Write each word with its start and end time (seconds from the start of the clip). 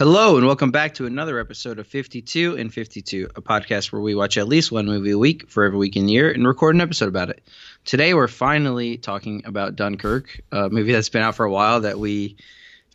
Hello, 0.00 0.38
and 0.38 0.46
welcome 0.46 0.70
back 0.70 0.94
to 0.94 1.04
another 1.04 1.38
episode 1.38 1.78
of 1.78 1.86
52 1.86 2.56
and 2.56 2.72
52, 2.72 3.28
a 3.36 3.42
podcast 3.42 3.92
where 3.92 4.00
we 4.00 4.14
watch 4.14 4.38
at 4.38 4.48
least 4.48 4.72
one 4.72 4.86
movie 4.86 5.10
a 5.10 5.18
week 5.18 5.50
for 5.50 5.62
every 5.62 5.78
week 5.78 5.94
in 5.94 6.06
the 6.06 6.12
year 6.14 6.32
and 6.32 6.48
record 6.48 6.74
an 6.74 6.80
episode 6.80 7.08
about 7.08 7.28
it. 7.28 7.46
Today, 7.84 8.14
we're 8.14 8.26
finally 8.26 8.96
talking 8.96 9.42
about 9.44 9.76
Dunkirk, 9.76 10.40
a 10.52 10.70
movie 10.70 10.92
that's 10.92 11.10
been 11.10 11.20
out 11.20 11.34
for 11.34 11.44
a 11.44 11.52
while 11.52 11.82
that 11.82 11.98
we 11.98 12.38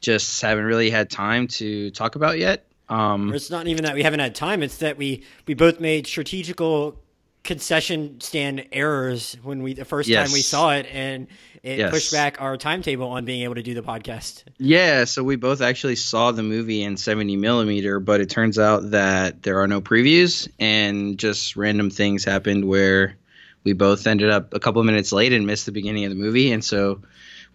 just 0.02 0.41
haven't 0.41 0.66
really 0.66 0.89
had 0.89 1.12
time 1.12 1.48
to 1.50 1.91
talk 1.91 2.16
about 2.16 2.39
yet. 2.39 2.66
Um, 2.89 3.32
it's 3.36 3.52
not 3.52 3.68
even 3.68 3.84
that 3.84 3.94
we 3.94 4.02
haven't 4.02 4.22
had 4.22 4.34
time; 4.34 4.64
it's 4.64 4.78
that 4.78 4.98
we 4.98 5.24
we 5.46 5.54
both 5.54 5.80
made 5.80 6.08
strategical 6.08 7.00
concession 7.46 8.20
stand 8.20 8.66
errors 8.73 9.38
when 9.43 9.64
we 9.64 9.73
the 9.73 9.86
first 9.86 10.12
time 10.12 10.34
we 10.34 10.41
saw 10.41 10.73
it, 10.73 10.86
and 10.91 11.27
it 11.64 11.77
Yes. 11.80 11.91
pushed 11.91 12.12
back 12.12 12.41
our 12.41 12.57
timetable 12.57 13.07
on 13.07 13.23
being 13.23 13.44
able 13.44 13.55
to 13.55 13.64
do 13.64 13.73
the 13.73 13.82
podcast. 13.82 14.44
yeah, 14.57 15.05
so 15.05 15.23
we 15.23 15.36
both 15.36 15.62
actually 15.62 15.95
saw 15.95 16.31
the 16.31 16.44
movie 16.44 16.84
in 16.84 16.98
70 16.98 17.38
millimeter, 17.38 17.99
but 17.99 18.20
it 18.20 18.30
turns 18.30 18.59
out 18.59 18.91
that 18.91 19.44
there 19.44 19.59
are 19.62 19.68
no 19.68 19.80
previews, 19.80 20.49
and 20.59 21.18
just 21.18 21.55
random 21.55 21.90
things 21.90 22.26
happened 22.26 22.66
where 22.68 23.16
we 23.63 23.73
both 23.73 24.05
ended 24.05 24.30
up 24.30 24.54
a 24.54 24.59
couple 24.59 24.80
of 24.80 24.85
minutes 24.85 25.12
late 25.12 25.32
and 25.34 25.48
missed 25.48 25.66
the 25.66 25.71
beginning 25.71 26.04
of 26.04 26.09
the 26.12 26.16
movie. 26.16 26.52
And 26.52 26.63
so, 26.63 27.02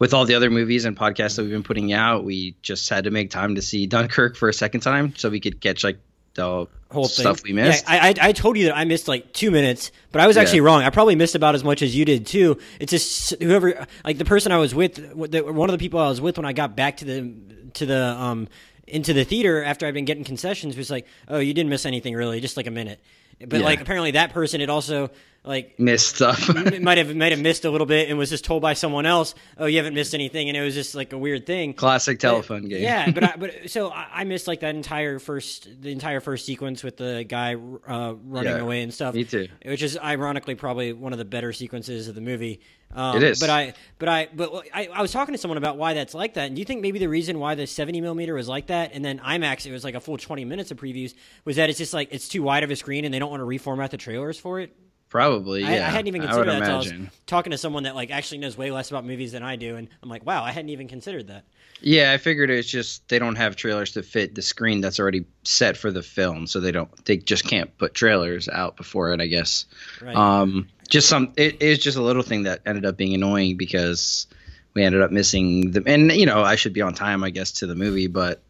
with 0.00 0.14
all 0.14 0.24
the 0.24 0.34
other 0.34 0.50
movies 0.50 0.86
and 0.86 0.96
podcasts 0.96 1.36
that 1.36 1.42
we've 1.42 1.50
been 1.52 1.62
putting 1.62 1.92
out, 1.92 2.24
we 2.24 2.56
just 2.62 2.88
had 2.88 3.04
to 3.04 3.10
make 3.10 3.30
time 3.30 3.54
to 3.56 3.62
see 3.62 3.86
Dunkirk 3.86 4.34
for 4.36 4.48
a 4.48 4.52
second 4.54 4.80
time 4.80 5.14
so 5.14 5.28
we 5.30 5.40
could 5.40 5.60
catch 5.60 5.84
like 5.84 5.98
the 6.40 6.94
Whole 6.94 7.06
thing. 7.06 7.22
stuff 7.22 7.42
we 7.44 7.52
missed. 7.52 7.84
Yeah, 7.88 7.92
I, 8.02 8.08
I 8.08 8.28
I 8.28 8.32
told 8.32 8.56
you 8.58 8.64
that 8.66 8.76
I 8.76 8.84
missed 8.84 9.06
like 9.06 9.32
two 9.32 9.50
minutes, 9.52 9.92
but 10.12 10.20
I 10.20 10.26
was 10.26 10.34
Yeah. 10.36 10.42
actually 10.42 10.60
wrong. 10.62 10.82
I 10.82 10.90
probably 10.90 11.14
missed 11.14 11.34
about 11.36 11.54
as 11.54 11.62
much 11.62 11.82
as 11.82 11.94
you 11.94 12.04
did 12.04 12.26
too. 12.26 12.58
It's 12.80 12.90
just 12.90 13.40
whoever, 13.40 13.86
like 14.04 14.18
the 14.18 14.24
person 14.24 14.50
I 14.50 14.56
was 14.56 14.74
with, 14.74 14.98
one 15.14 15.70
of 15.70 15.72
the 15.72 15.78
people 15.78 16.00
I 16.00 16.08
was 16.08 16.20
with 16.20 16.36
when 16.36 16.46
I 16.46 16.52
got 16.52 16.74
back 16.74 16.96
to 16.98 17.04
the 17.04 17.32
to 17.74 17.86
the 17.86 18.02
um 18.18 18.48
into 18.88 19.12
the 19.12 19.22
theater 19.24 19.62
after 19.62 19.86
I'd 19.86 19.94
been 19.94 20.04
getting 20.04 20.24
concessions 20.24 20.76
was 20.76 20.90
like, 20.90 21.06
oh, 21.28 21.38
you 21.38 21.54
didn't 21.54 21.70
miss 21.70 21.86
anything 21.86 22.14
really, 22.14 22.40
just 22.40 22.56
like 22.56 22.66
a 22.66 22.72
minute. 22.72 23.00
But 23.38 23.60
Yeah. 23.60 23.64
like 23.66 23.80
apparently 23.80 24.10
that 24.12 24.32
person 24.32 24.58
had 24.60 24.68
also 24.68 25.10
like 25.42 25.78
missed 25.80 26.16
stuff. 26.16 26.54
might 26.80 26.98
have 26.98 27.16
might 27.16 27.32
have 27.32 27.40
missed 27.40 27.64
a 27.64 27.70
little 27.70 27.86
bit 27.86 28.10
and 28.10 28.18
was 28.18 28.28
just 28.28 28.44
told 28.44 28.60
by 28.60 28.74
someone 28.74 29.06
else, 29.06 29.34
"Oh, 29.56 29.64
you 29.66 29.78
haven't 29.78 29.94
missed 29.94 30.14
anything," 30.14 30.48
and 30.48 30.56
it 30.56 30.60
was 30.60 30.74
just 30.74 30.94
like 30.94 31.12
a 31.14 31.18
weird 31.18 31.46
thing. 31.46 31.72
Classic 31.72 32.18
telephone 32.18 32.68
game. 32.68 32.82
Yeah, 32.82 33.10
but 33.10 33.24
I, 33.24 33.34
but 33.38 33.70
so 33.70 33.88
I, 33.90 34.06
I 34.12 34.24
missed 34.24 34.46
like 34.46 34.60
that 34.60 34.74
entire 34.74 35.18
first 35.18 35.68
the 35.80 35.90
entire 35.92 36.20
first 36.20 36.44
sequence 36.44 36.84
with 36.84 36.98
the 36.98 37.24
guy 37.26 37.54
uh, 37.54 38.14
running 38.24 38.52
Yeah, 38.54 38.60
away 38.60 38.82
and 38.82 38.92
stuff. 38.92 39.14
me 39.14 39.24
too. 39.24 39.48
Which 39.64 39.82
is 39.82 39.96
ironically 39.96 40.56
probably 40.56 40.92
one 40.92 41.12
of 41.12 41.18
the 41.18 41.24
better 41.24 41.52
sequences 41.54 42.06
of 42.08 42.14
the 42.14 42.20
movie. 42.20 42.60
Um, 42.94 43.16
It 43.16 43.22
is. 43.22 43.40
But 43.40 43.48
I 43.48 43.72
but 43.98 44.08
I 44.10 44.28
but 44.34 44.52
I, 44.74 44.88
I 44.92 45.00
was 45.00 45.10
talking 45.10 45.32
to 45.32 45.38
someone 45.38 45.56
about 45.58 45.78
why 45.78 45.94
that's 45.94 46.12
like 46.12 46.34
that. 46.34 46.48
And 46.48 46.54
do 46.56 46.60
you 46.60 46.66
think 46.66 46.82
maybe 46.82 46.98
the 46.98 47.08
reason 47.08 47.38
why 47.38 47.54
the 47.54 47.66
70 47.66 48.00
millimeter 48.02 48.34
was 48.34 48.46
like 48.48 48.66
that, 48.66 48.90
and 48.92 49.02
then 49.02 49.18
IMAX 49.20 49.64
it 49.64 49.72
was 49.72 49.84
like 49.84 49.94
a 49.94 50.00
full 50.00 50.18
20 50.18 50.44
minutes 50.44 50.70
of 50.70 50.76
previews, 50.76 51.14
was 51.46 51.56
that 51.56 51.70
it's 51.70 51.78
just 51.78 51.94
like 51.94 52.08
it's 52.10 52.28
too 52.28 52.42
wide 52.42 52.62
of 52.62 52.70
a 52.70 52.76
screen 52.76 53.06
and 53.06 53.14
they 53.14 53.18
don't 53.18 53.30
want 53.30 53.40
to 53.40 53.46
reformat 53.46 53.88
the 53.88 53.96
trailers 53.96 54.38
for 54.38 54.60
it? 54.60 54.76
Probably. 55.10 55.64
I, 55.64 55.74
Yeah, 55.74 55.88
I 55.88 55.90
hadn't 55.90 56.06
even 56.06 56.22
considered 56.22 56.48
that 56.48 56.62
until 56.62 56.74
I 56.74 56.78
was 56.78 56.92
talking 57.26 57.50
to 57.50 57.58
someone 57.58 57.82
that 57.82 57.96
like 57.96 58.12
actually 58.12 58.38
knows 58.38 58.56
way 58.56 58.70
less 58.70 58.90
about 58.90 59.04
movies 59.04 59.32
than 59.32 59.42
I 59.42 59.56
do, 59.56 59.74
and 59.74 59.88
I'm 60.02 60.08
like, 60.08 60.24
wow, 60.24 60.44
I 60.44 60.52
hadn't 60.52 60.70
even 60.70 60.86
considered 60.86 61.26
that. 61.26 61.44
Yeah, 61.80 62.12
I 62.12 62.18
figured 62.18 62.48
it's 62.48 62.68
just 62.68 63.08
they 63.08 63.18
don't 63.18 63.34
have 63.34 63.56
trailers 63.56 63.92
to 63.92 64.04
fit 64.04 64.36
the 64.36 64.42
screen 64.42 64.80
that's 64.80 65.00
already 65.00 65.24
set 65.42 65.76
for 65.76 65.90
the 65.90 66.02
film, 66.02 66.46
so 66.46 66.60
they 66.60 66.70
don't 66.70 67.04
they 67.06 67.16
just 67.16 67.44
can't 67.44 67.76
put 67.76 67.92
trailers 67.92 68.48
out 68.48 68.76
before 68.76 69.12
it. 69.12 69.20
I 69.20 69.26
guess. 69.26 69.66
Right. 70.00 70.14
Um, 70.14 70.68
just 70.88 71.08
some 71.08 71.32
it 71.36 71.60
is 71.60 71.80
just 71.80 71.98
a 71.98 72.02
little 72.02 72.22
thing 72.22 72.44
that 72.44 72.60
ended 72.64 72.86
up 72.86 72.96
being 72.96 73.14
annoying 73.14 73.56
because 73.56 74.28
we 74.74 74.84
ended 74.84 75.02
up 75.02 75.10
missing 75.10 75.72
the 75.72 75.82
and 75.86 76.12
you 76.12 76.26
know 76.26 76.40
I 76.40 76.54
should 76.54 76.72
be 76.72 76.82
on 76.82 76.94
time 76.94 77.24
I 77.24 77.30
guess 77.30 77.50
to 77.52 77.66
the 77.66 77.74
movie, 77.74 78.06
but 78.06 78.42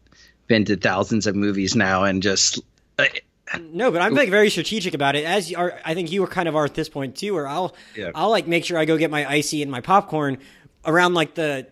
been 0.45 0.65
to 0.65 0.75
thousands 0.75 1.25
of 1.25 1.35
movies 1.35 1.75
now 1.75 2.03
and 2.03 2.21
just. 2.21 2.59
uh, 2.99 3.05
No, 3.59 3.91
but 3.91 4.01
I'm 4.01 4.13
like 4.13 4.29
very 4.29 4.49
strategic 4.49 4.93
about 4.93 5.15
it. 5.15 5.25
As 5.25 5.49
you 5.51 5.57
are, 5.57 5.79
I 5.83 5.93
think 5.93 6.11
you 6.11 6.21
were 6.21 6.27
kind 6.27 6.47
of 6.47 6.55
are 6.55 6.65
at 6.65 6.73
this 6.73 6.89
point 6.89 7.15
too, 7.17 7.33
where 7.33 7.47
I'll 7.47 7.75
Yeah. 7.95 8.11
I'll 8.15 8.29
like 8.29 8.47
make 8.47 8.65
sure 8.65 8.77
I 8.77 8.85
go 8.85 8.97
get 8.97 9.11
my 9.11 9.29
icy 9.29 9.61
and 9.61 9.71
my 9.71 9.81
popcorn 9.81 10.37
around 10.85 11.13
like 11.13 11.35
the 11.35 11.67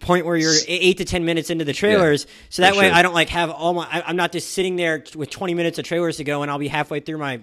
point 0.00 0.26
where 0.26 0.36
you're 0.36 0.52
eight 0.66 0.98
to 0.98 1.04
ten 1.04 1.24
minutes 1.24 1.48
into 1.48 1.64
the 1.64 1.72
trailers, 1.72 2.26
so 2.48 2.62
that 2.62 2.74
way 2.74 2.88
sure. 2.88 2.94
I 2.96 3.02
don't 3.02 3.14
like 3.14 3.28
have 3.28 3.50
all 3.50 3.72
my. 3.74 3.86
I- 3.90 4.02
I'm 4.06 4.16
not 4.16 4.32
just 4.32 4.50
sitting 4.50 4.74
there 4.76 5.04
with 5.14 5.30
20 5.30 5.54
minutes 5.54 5.78
of 5.78 5.84
trailers 5.84 6.16
to 6.16 6.24
go, 6.24 6.42
and 6.42 6.50
I'll 6.50 6.58
be 6.58 6.66
halfway 6.68 6.98
through 7.00 7.18
my 7.18 7.40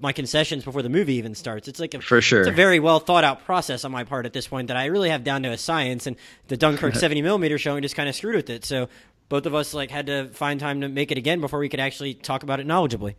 my 0.00 0.12
concessions 0.12 0.64
before 0.64 0.82
the 0.82 0.90
movie 0.90 1.14
even 1.14 1.34
starts. 1.34 1.66
It's 1.66 1.80
like 1.80 1.94
a, 1.94 2.00
For 2.02 2.20
sure. 2.20 2.40
It's 2.40 2.48
a 2.48 2.52
very 2.52 2.78
well 2.78 2.98
thought 3.00 3.24
out 3.24 3.44
process 3.46 3.84
on 3.84 3.92
my 3.92 4.04
part 4.04 4.26
at 4.26 4.34
this 4.34 4.46
point 4.46 4.68
that 4.68 4.76
I 4.76 4.86
really 4.86 5.08
have 5.08 5.24
down 5.24 5.42
to 5.44 5.48
a 5.50 5.56
science. 5.56 6.06
And 6.06 6.16
the 6.48 6.56
Dunkirk 6.58 6.94
70 6.96 7.22
millimeter 7.22 7.56
showing 7.56 7.80
just 7.82 7.96
kind 7.96 8.08
of 8.08 8.14
screwed 8.14 8.36
with 8.36 8.50
it. 8.50 8.66
So 8.66 8.88
both 9.28 9.46
of 9.46 9.54
us 9.54 9.74
like 9.74 9.90
had 9.90 10.06
to 10.06 10.28
find 10.30 10.58
time 10.58 10.80
to 10.80 10.88
make 10.88 11.10
it 11.10 11.18
again 11.18 11.40
before 11.40 11.58
we 11.58 11.68
could 11.68 11.80
actually 11.80 12.14
talk 12.14 12.42
about 12.42 12.60
it 12.60 12.66
knowledgeably. 12.66 13.14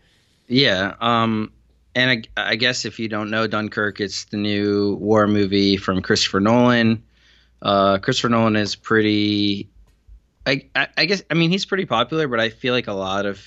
Yeah. 0.48 0.96
Um, 1.00 1.52
and 1.96 2.28
I, 2.38 2.52
I 2.52 2.56
guess 2.56 2.86
if 2.86 3.00
you 3.00 3.08
don't 3.08 3.30
know 3.30 3.48
Dunkirk, 3.48 4.00
it's 4.00 4.26
the 4.26 4.38
new 4.38 4.96
war 4.96 5.28
movie 5.28 5.78
from 5.78 6.02
Christopher 6.02 6.40
Nolan. 6.40 7.04
Uh, 7.62 7.98
Christopher 8.00 8.30
Nolan 8.30 8.56
is 8.56 8.76
pretty. 8.76 9.70
I, 10.46 10.66
I, 10.76 10.88
I 10.98 11.06
guess 11.06 11.22
I 11.30 11.34
mean 11.34 11.52
he's 11.52 11.66
pretty 11.66 11.86
popular, 11.86 12.28
but 12.28 12.40
I 12.40 12.50
feel 12.50 12.74
like 12.74 12.88
a 12.88 12.94
lot 12.94 13.26
of, 13.26 13.44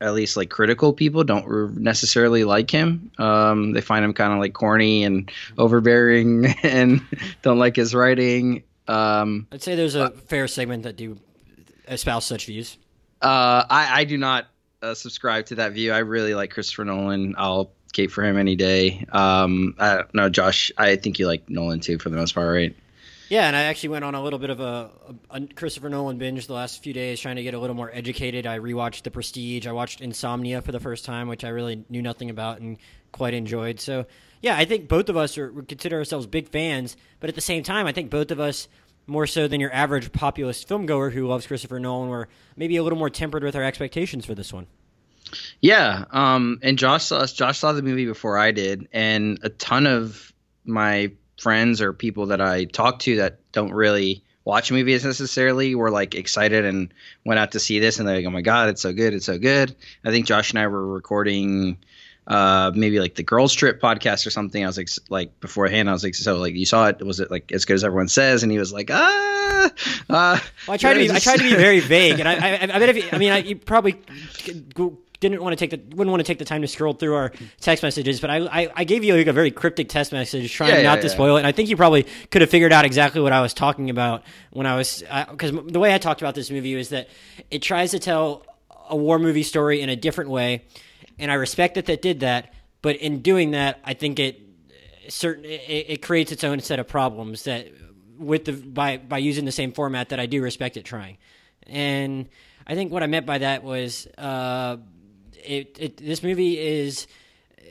at 0.00 0.14
least 0.14 0.36
like 0.36 0.50
critical 0.50 0.92
people, 0.92 1.24
don't 1.24 1.76
necessarily 1.76 2.44
like 2.44 2.70
him. 2.70 3.10
Um, 3.18 3.72
they 3.72 3.80
find 3.80 4.04
him 4.04 4.12
kind 4.12 4.32
of 4.32 4.38
like 4.38 4.54
corny 4.54 5.04
and 5.04 5.30
overbearing, 5.56 6.46
and 6.62 7.02
don't 7.42 7.58
like 7.58 7.76
his 7.76 7.94
writing. 7.94 8.64
Um, 8.88 9.46
I'd 9.52 9.62
say 9.62 9.74
there's 9.74 9.94
a 9.94 10.10
fair 10.10 10.48
segment 10.48 10.82
that 10.84 10.96
do 10.96 11.18
espouse 11.88 12.26
such 12.26 12.46
views. 12.46 12.78
Uh, 13.20 13.64
I, 13.68 14.00
I 14.00 14.04
do 14.04 14.16
not 14.16 14.46
uh, 14.82 14.94
subscribe 14.94 15.46
to 15.46 15.56
that 15.56 15.72
view. 15.72 15.92
I 15.92 15.98
really 15.98 16.34
like 16.34 16.50
Christopher 16.50 16.84
Nolan. 16.84 17.34
I'll 17.36 17.72
cape 17.92 18.10
for 18.10 18.22
him 18.22 18.36
any 18.36 18.54
day. 18.54 19.04
Um, 19.10 19.74
I 19.78 19.96
don't 19.96 20.14
know, 20.14 20.28
Josh. 20.28 20.70
I 20.76 20.96
think 20.96 21.18
you 21.18 21.26
like 21.26 21.48
Nolan 21.50 21.80
too, 21.80 21.98
for 21.98 22.10
the 22.10 22.16
most 22.16 22.34
part, 22.34 22.52
right? 22.52 22.76
Yeah, 23.28 23.46
and 23.46 23.54
I 23.54 23.64
actually 23.64 23.90
went 23.90 24.06
on 24.06 24.14
a 24.14 24.22
little 24.22 24.38
bit 24.38 24.48
of 24.48 24.60
a, 24.60 24.90
a, 25.30 25.36
a 25.36 25.46
Christopher 25.48 25.90
Nolan 25.90 26.16
binge 26.16 26.46
the 26.46 26.54
last 26.54 26.82
few 26.82 26.94
days, 26.94 27.20
trying 27.20 27.36
to 27.36 27.42
get 27.42 27.52
a 27.52 27.58
little 27.58 27.76
more 27.76 27.90
educated. 27.92 28.46
I 28.46 28.58
rewatched 28.58 29.02
The 29.02 29.10
Prestige. 29.10 29.66
I 29.66 29.72
watched 29.72 30.00
Insomnia 30.00 30.62
for 30.62 30.72
the 30.72 30.80
first 30.80 31.04
time, 31.04 31.28
which 31.28 31.44
I 31.44 31.50
really 31.50 31.84
knew 31.90 32.00
nothing 32.00 32.30
about 32.30 32.60
and 32.60 32.78
quite 33.12 33.34
enjoyed. 33.34 33.80
So, 33.80 34.06
yeah, 34.40 34.56
I 34.56 34.64
think 34.64 34.88
both 34.88 35.10
of 35.10 35.16
us 35.18 35.36
are 35.36 35.50
consider 35.50 35.98
ourselves 35.98 36.26
big 36.26 36.48
fans, 36.48 36.96
but 37.20 37.28
at 37.28 37.34
the 37.34 37.42
same 37.42 37.62
time, 37.62 37.86
I 37.86 37.92
think 37.92 38.08
both 38.08 38.30
of 38.30 38.40
us 38.40 38.66
more 39.08 39.26
so 39.26 39.48
than 39.48 39.60
your 39.60 39.72
average 39.72 40.12
populist 40.12 40.68
filmgoer 40.68 41.12
who 41.12 41.26
loves 41.26 41.46
Christopher 41.46 41.80
Nolan 41.80 42.08
were 42.08 42.28
maybe 42.56 42.76
a 42.76 42.82
little 42.82 42.98
more 42.98 43.10
tempered 43.10 43.42
with 43.42 43.56
our 43.56 43.64
expectations 43.64 44.24
for 44.24 44.34
this 44.34 44.52
one. 44.52 44.66
Yeah. 45.60 46.04
Um, 46.10 46.58
and 46.62 46.78
Josh 46.78 47.04
saw 47.04 47.26
Josh 47.26 47.58
saw 47.58 47.72
the 47.72 47.82
movie 47.82 48.06
before 48.06 48.38
I 48.38 48.52
did, 48.52 48.88
and 48.92 49.38
a 49.42 49.48
ton 49.48 49.86
of 49.86 50.32
my 50.64 51.12
friends 51.40 51.80
or 51.80 51.92
people 51.92 52.26
that 52.26 52.40
I 52.40 52.64
talk 52.64 53.00
to 53.00 53.16
that 53.16 53.38
don't 53.52 53.72
really 53.72 54.22
watch 54.44 54.72
movies 54.72 55.04
necessarily 55.04 55.74
were 55.74 55.90
like 55.90 56.14
excited 56.14 56.64
and 56.64 56.92
went 57.24 57.38
out 57.38 57.52
to 57.52 57.60
see 57.60 57.78
this, 57.78 57.98
and 57.98 58.08
they're 58.08 58.16
like, 58.16 58.26
"Oh 58.26 58.30
my 58.30 58.42
god, 58.42 58.70
it's 58.70 58.82
so 58.82 58.92
good, 58.92 59.14
it's 59.14 59.26
so 59.26 59.38
good." 59.38 59.74
I 60.04 60.10
think 60.10 60.26
Josh 60.26 60.50
and 60.50 60.58
I 60.58 60.66
were 60.68 60.86
recording. 60.86 61.78
Uh, 62.28 62.70
maybe 62.74 63.00
like 63.00 63.14
the 63.14 63.22
girls 63.22 63.54
trip 63.54 63.80
podcast 63.80 64.26
or 64.26 64.30
something. 64.30 64.62
I 64.62 64.66
was 64.66 64.76
like, 64.76 64.90
like 65.08 65.40
beforehand, 65.40 65.88
I 65.88 65.94
was 65.94 66.04
like, 66.04 66.14
so 66.14 66.36
like 66.36 66.54
you 66.54 66.66
saw 66.66 66.88
it, 66.88 67.02
was 67.02 67.20
it 67.20 67.30
like 67.30 67.50
as 67.52 67.64
good 67.64 67.72
as 67.72 67.84
everyone 67.84 68.08
says? 68.08 68.42
And 68.42 68.52
he 68.52 68.58
was 68.58 68.70
like, 68.70 68.90
ah, 68.92 69.64
uh, 69.64 69.70
Well, 70.10 70.40
I 70.68 70.76
tried 70.76 70.94
to 70.94 71.00
be. 71.00 71.10
I 71.10 71.20
tried 71.20 71.38
to 71.38 71.42
be 71.42 71.54
very 71.56 71.80
vague, 71.80 72.20
and 72.20 72.28
I, 72.28 72.34
I, 72.34 72.62
I 72.62 72.78
bet 72.78 72.90
if 72.90 72.96
you, 72.96 73.04
I 73.10 73.16
mean, 73.18 73.32
I, 73.32 73.38
you 73.38 73.56
probably 73.56 73.98
didn't 75.20 75.42
want 75.42 75.58
to 75.58 75.66
take 75.66 75.70
the 75.70 75.96
wouldn't 75.96 76.10
want 76.10 76.20
to 76.20 76.24
take 76.24 76.38
the 76.38 76.44
time 76.44 76.62
to 76.62 76.68
scroll 76.68 76.92
through 76.92 77.14
our 77.14 77.32
text 77.60 77.82
messages, 77.82 78.20
but 78.20 78.30
I, 78.30 78.36
I, 78.46 78.68
I 78.76 78.84
gave 78.84 79.04
you 79.04 79.14
like 79.16 79.26
a 79.26 79.32
very 79.32 79.50
cryptic 79.50 79.88
text 79.88 80.12
message 80.12 80.52
trying 80.52 80.70
Yeah, 80.70 80.82
not 80.82 80.96
yeah, 80.98 81.00
to 81.02 81.06
yeah. 81.08 81.12
spoil 81.14 81.36
it, 81.36 81.40
and 81.40 81.46
I 81.46 81.52
think 81.52 81.68
you 81.68 81.76
probably 81.76 82.06
could 82.30 82.42
have 82.42 82.50
figured 82.50 82.72
out 82.72 82.84
exactly 82.84 83.20
what 83.20 83.32
I 83.32 83.40
was 83.40 83.54
talking 83.54 83.90
about 83.90 84.22
when 84.50 84.66
I 84.66 84.76
was 84.76 85.02
because 85.30 85.52
the 85.52 85.80
way 85.80 85.94
I 85.94 85.98
talked 85.98 86.20
about 86.20 86.34
this 86.34 86.50
movie 86.50 86.74
is 86.74 86.90
that 86.90 87.08
it 87.50 87.62
tries 87.62 87.90
to 87.92 87.98
tell 87.98 88.44
a 88.88 88.96
war 88.96 89.18
movie 89.18 89.42
story 89.42 89.80
in 89.80 89.88
a 89.88 89.96
different 89.96 90.30
way, 90.30 90.64
and 91.18 91.30
I 91.30 91.34
respect 91.34 91.74
that 91.74 91.86
that 91.86 92.02
did 92.02 92.20
that, 92.20 92.52
but 92.82 92.96
in 92.96 93.20
doing 93.22 93.52
that, 93.52 93.80
I 93.84 93.94
think 93.94 94.18
it 94.18 94.40
certain 95.08 95.44
it, 95.44 95.86
it 95.88 96.02
creates 96.02 96.32
its 96.32 96.44
own 96.44 96.60
set 96.60 96.78
of 96.78 96.86
problems 96.86 97.44
that 97.44 97.68
with 98.18 98.44
the 98.44 98.52
by 98.52 98.98
by 98.98 99.18
using 99.18 99.44
the 99.44 99.52
same 99.52 99.72
format 99.72 100.10
that 100.10 100.20
I 100.20 100.26
do 100.26 100.42
respect 100.42 100.76
it 100.76 100.84
trying, 100.84 101.18
and 101.66 102.28
I 102.66 102.74
think 102.74 102.92
what 102.92 103.02
I 103.02 103.06
meant 103.06 103.26
by 103.26 103.38
that 103.38 103.62
was 103.64 104.06
uh, 104.18 104.76
it, 105.34 105.76
it 105.80 105.96
this 105.96 106.22
movie 106.22 106.58
is 106.58 107.06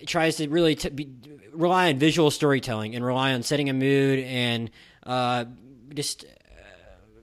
tries 0.06 0.38
to 0.38 0.48
really 0.48 0.76
t- 0.76 0.90
be, 0.90 1.10
rely 1.54 1.90
on 1.90 1.98
visual 1.98 2.32
storytelling 2.32 2.96
and 2.96 3.04
rely 3.04 3.34
on 3.34 3.44
setting 3.44 3.70
a 3.70 3.74
mood 3.74 4.20
and 4.20 4.70
uh, 5.04 5.46
just 5.94 6.26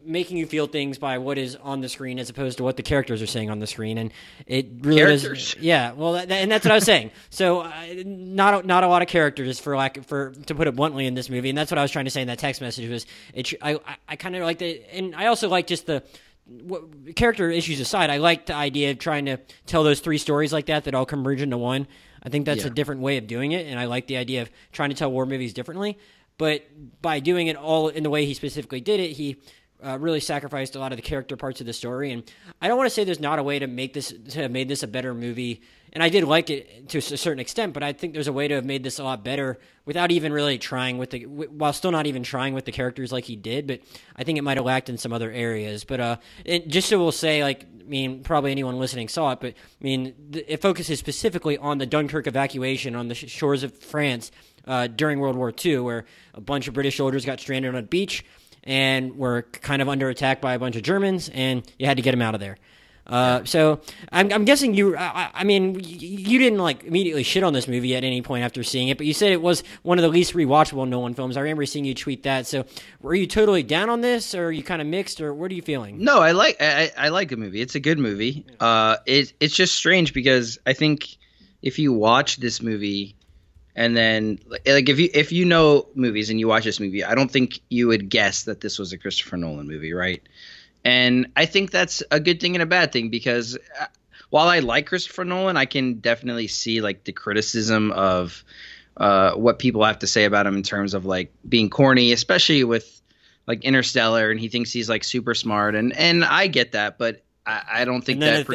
making 0.05 0.37
you 0.37 0.47
feel 0.47 0.67
things 0.67 0.99
by 0.99 1.19
what 1.19 1.39
is 1.39 1.57
on 1.57 1.81
the 1.81 1.89
screen 1.89 2.19
as 2.19 2.29
opposed 2.31 2.59
to 2.59 2.65
what 2.65 2.77
the 2.77 2.83
characters 2.83 3.23
are 3.23 3.27
saying 3.27 3.51
on 3.51 3.59
the 3.59 3.67
screen 3.67 3.99
and 3.99 4.13
it 4.47 4.69
really 4.81 4.99
Characters. 5.01 5.55
does 5.55 5.63
yeah 5.63 5.93
well 5.93 6.13
that, 6.13 6.31
and 6.31 6.51
that's 6.51 6.65
what 6.65 6.73
I 6.73 6.75
was 6.77 6.85
saying 6.85 7.11
so 7.31 7.61
uh, 7.61 7.73
not 8.05 8.65
a- 8.65 8.67
not 8.67 8.85
a 8.85 8.89
lot 8.89 9.03
of 9.03 9.09
characters 9.09 9.59
for 9.59 9.77
lack 9.77 10.05
for 10.05 10.33
to 10.47 10.55
put 10.55 10.67
it 10.67 10.77
bluntly 10.77 11.07
in 11.07 11.15
this 11.15 11.29
movie 11.31 11.49
and 11.49 11.57
that's 11.57 11.71
what 11.71 11.79
I 11.79 11.83
was 11.83 11.91
trying 11.91 12.05
to 12.05 12.11
say 12.11 12.21
in 12.23 12.29
that 12.29 12.39
text 12.39 12.61
message 12.61 12.89
was 12.91 13.07
it 13.35 13.53
I 13.63 13.75
I, 13.75 13.97
I 14.11 14.17
kind 14.17 14.37
of 14.37 14.43
like 14.43 14.59
the 14.59 14.83
and 14.93 15.15
I 15.15 15.27
also 15.27 15.49
like 15.49 15.67
just 15.67 15.87
the 15.87 16.03
what, 16.47 16.83
character 17.17 17.49
issues 17.51 17.81
aside, 17.81 18.11
I 18.11 18.19
like 18.19 18.45
the 18.45 18.55
idea 18.55 18.91
of 18.91 18.99
trying 18.99 19.25
to 19.25 19.39
tell 19.65 19.83
those 19.83 20.01
three 20.01 20.19
stories 20.19 20.53
like 20.53 20.67
that 20.67 20.85
that 20.85 20.95
all 20.95 21.07
converge 21.07 21.41
into 21.41 21.57
one. 21.57 21.87
I 22.23 22.29
think 22.29 22.45
that's 22.45 22.61
Yeah. 22.65 22.67
a 22.67 22.71
different 22.71 23.01
way 23.01 23.17
of 23.17 23.27
doing 23.27 23.53
it, 23.53 23.67
and 23.67 23.81
I 23.81 23.87
like 23.87 24.09
the 24.09 24.19
idea 24.19 24.43
of 24.43 24.51
trying 24.71 24.91
to 24.91 24.95
tell 24.95 25.11
war 25.11 25.25
movies 25.25 25.55
differently. 25.55 25.97
But 26.37 26.67
by 27.01 27.21
doing 27.21 27.47
it 27.47 27.57
all 27.57 27.89
in 27.89 28.03
the 28.03 28.11
way 28.11 28.27
he 28.27 28.35
specifically 28.35 28.83
did 28.83 29.01
it, 29.01 29.13
he 29.13 29.37
uh, 29.85 29.99
really 29.99 30.21
sacrificed 30.21 30.77
a 30.77 30.79
lot 30.79 30.93
of 30.93 30.97
the 30.97 31.03
character 31.03 31.37
parts 31.37 31.61
of 31.61 31.67
the 31.67 31.73
story. 31.73 32.13
And 32.13 32.23
I 32.61 32.69
don't 32.69 32.77
want 32.79 32.89
to 32.89 32.95
say 32.95 33.05
there's 33.05 33.21
not 33.21 33.39
a 33.39 33.43
way 33.43 33.59
to 33.59 33.67
make 33.67 33.93
this 33.93 34.13
to 34.31 34.43
have 34.43 34.51
made 34.51 34.69
this 34.69 34.83
a 34.83 34.89
better 34.89 35.15
movie. 35.15 35.63
And 35.93 36.03
I 36.03 36.09
did 36.09 36.25
like 36.25 36.51
it 36.51 36.89
to 36.89 36.99
a 36.99 37.03
certain 37.03 37.39
extent, 37.39 37.73
but 37.73 37.85
I 37.85 37.93
think 37.93 38.15
there's 38.15 38.27
a 38.27 38.33
way 38.33 38.49
to 38.49 38.57
have 38.57 38.65
made 38.65 38.83
this 38.83 38.99
a 38.99 39.05
lot 39.05 39.23
better 39.23 39.59
without 39.85 40.11
even 40.11 40.33
really 40.33 40.59
trying 40.59 40.99
with 40.99 41.11
the 41.11 41.25
while 41.27 41.73
still 41.73 41.93
not 41.93 42.07
even 42.07 42.25
trying 42.25 42.53
with 42.53 42.65
the 42.65 42.73
characters 42.73 43.13
like 43.13 43.25
he 43.25 43.37
did. 43.37 43.67
But 43.67 43.81
I 44.17 44.25
think 44.25 44.39
it 44.39 44.43
might 44.43 44.57
have 44.57 44.67
lacked 44.67 44.89
in 44.89 44.99
some 44.99 45.13
other 45.13 45.31
areas. 45.31 45.85
But 45.85 46.01
uh, 46.01 46.17
and 46.45 46.69
just 46.69 46.89
so 46.89 46.99
we'll 46.99 47.13
say, 47.13 47.45
like, 47.45 47.65
I 47.81 47.85
mean, 47.85 48.23
probably 48.23 48.51
anyone 48.51 48.79
listening 48.79 49.09
saw 49.09 49.33
it, 49.33 49.41
but 49.41 49.55
I 49.55 49.85
mean, 49.85 50.15
th- 50.33 50.47
it 50.49 50.63
focuses 50.63 50.99
specifically 50.99 51.59
on 51.59 51.79
the 51.79 51.87
Dunkirk 51.87 52.27
evacuation 52.27 52.97
on 52.97 53.09
the 53.09 53.15
sh- 53.15 53.29
shores 53.29 53.63
of 53.63 53.77
France 53.77 54.33
uh, 54.67 54.87
during 54.87 55.21
World 55.21 55.37
War 55.37 55.53
II, 55.65 55.79
where 55.81 56.05
a 56.33 56.41
bunch 56.41 56.67
of 56.67 56.75
British 56.75 56.97
soldiers 56.97 57.25
got 57.25 57.41
stranded 57.41 57.75
on 57.75 57.79
a 57.79 57.83
beach 57.83 58.25
and 58.65 59.17
were 59.17 59.43
kind 59.43 59.81
of 59.81 59.89
under 59.89 60.09
attack 60.09 60.41
by 60.41 60.55
a 60.55 60.59
bunch 60.59 60.77
of 60.77 60.83
Germans, 60.83 61.29
and 61.29 61.63
you 61.79 61.87
had 61.87 61.97
to 61.97 62.03
get 62.03 62.11
them 62.11 62.23
out 62.23 62.35
of 62.35 62.41
there. 62.41 62.57
Uh, 63.07 63.45
so 63.45 63.81
I'm, 64.11 64.33
I'm 64.33 64.45
guessing 64.45 64.75
you. 64.75 64.97
I, 64.97 65.31
I 65.35 65.45
mean, 65.45 65.79
you 65.79 66.39
didn't 66.39 66.59
like 66.59 66.85
immediately 66.85 67.23
shit 67.23 67.43
on 67.43 67.53
this 67.53 67.69
movie 67.69 67.95
at 67.95 68.03
any 68.03 68.23
point 68.23 68.45
after 68.45 68.63
seeing 68.63 68.89
it, 68.89 68.97
but 68.97 69.07
you 69.07 69.13
said 69.13 69.31
it 69.31 69.43
was 69.43 69.63
one 69.83 69.99
of 69.99 70.03
the 70.03 70.09
least 70.09 70.33
rewatchable 70.33 70.89
Nolan 70.89 71.13
films. 71.13 71.37
I 71.37 71.41
remember 71.41 71.67
seeing 71.67 71.85
you 71.85 71.95
tweet 71.95 72.23
that. 72.23 72.47
So 72.47 72.65
were 73.03 73.15
you 73.15 73.27
totally 73.27 73.63
down 73.63 73.91
on 73.91 74.01
this, 74.01 74.35
or 74.35 74.47
are 74.47 74.53
you 74.53 74.63
kind 74.63 74.81
of 74.81 74.89
mixed, 74.89 75.21
or 75.21 75.35
what 75.35 75.51
are 75.51 75.55
you 75.55 75.63
feeling? 75.63 76.03
No, 76.03 76.21
I 76.21 76.33
like 76.33 76.57
I, 76.61 76.93
I 76.97 77.09
like 77.11 77.29
the 77.29 77.37
movie. 77.37 77.61
It's 77.61 77.75
a 77.75 77.81
good 77.81 77.99
movie. 77.99 78.47
Uh, 78.59 78.97
it 79.05 79.35
it's 79.39 79.55
just 79.55 79.75
strange 79.75 80.15
because 80.15 80.59
I 80.67 80.73
think 80.73 81.19
if 81.61 81.79
you 81.79 81.93
watch 81.93 82.39
this 82.39 82.63
movie 82.63 83.17
and 83.77 83.97
then 83.97 84.39
like 84.49 84.89
if 84.89 84.99
you 84.99 85.09
if 85.13 85.33
you 85.33 85.45
know 85.45 85.89
movies 85.95 86.31
and 86.31 86.39
you 86.39 86.49
watch 86.49 86.65
this 86.65 86.81
movie, 86.81 87.05
I 87.05 87.15
don't 87.15 87.31
think 87.31 87.61
you 87.69 87.89
would 87.89 88.09
guess 88.09 88.45
that 88.45 88.61
this 88.61 88.79
was 88.79 88.93
a 88.93 88.99
Christopher 88.99 89.37
Nolan 89.37 89.67
movie, 89.67 89.93
right? 89.93 90.23
And 90.85 91.29
I 91.35 91.47
think 91.47 91.71
that's 91.71 92.03
a 92.11 92.21
good 92.21 92.41
thing 92.41 92.55
and 92.55 92.63
a 92.63 92.67
bad 92.67 92.93
thing 92.93 93.09
because 93.09 93.57
uh, 93.81 93.87
while 94.31 94.49
I 94.49 94.61
like 94.61 94.87
Christopher 94.87 95.25
Nolan, 95.25 95.57
I 95.57 95.65
can 95.65 95.95
definitely 95.95 96.47
see 96.47 96.81
like 96.81 97.05
the 97.05 97.13
criticism 97.13 97.91
of 97.91 98.45
uh, 98.97 99.33
what 99.33 99.59
people 99.59 99.85
have 99.85 100.01
to 100.01 100.07
say 100.07 100.25
about 100.25 100.47
him 100.47 100.57
in 100.57 100.63
terms 100.63 100.95
of 100.95 101.05
like 101.05 101.33
being 101.49 101.71
corny, 101.71 102.13
especially 102.13 102.63
with 102.65 103.01
like 103.47 103.65
Interstellar, 103.65 104.31
and 104.31 104.39
he 104.39 104.49
thinks 104.49 104.73
he's 104.73 104.89
like 104.89 105.05
super 105.05 105.35
smart, 105.35 105.75
and 105.75 105.93
and 105.93 106.25
I 106.25 106.47
get 106.47 106.73
that, 106.73 106.97
but 106.97 107.24
I, 107.47 107.63
I 107.73 107.85
don't 107.85 108.03
think 108.03 108.21
that 108.21 108.49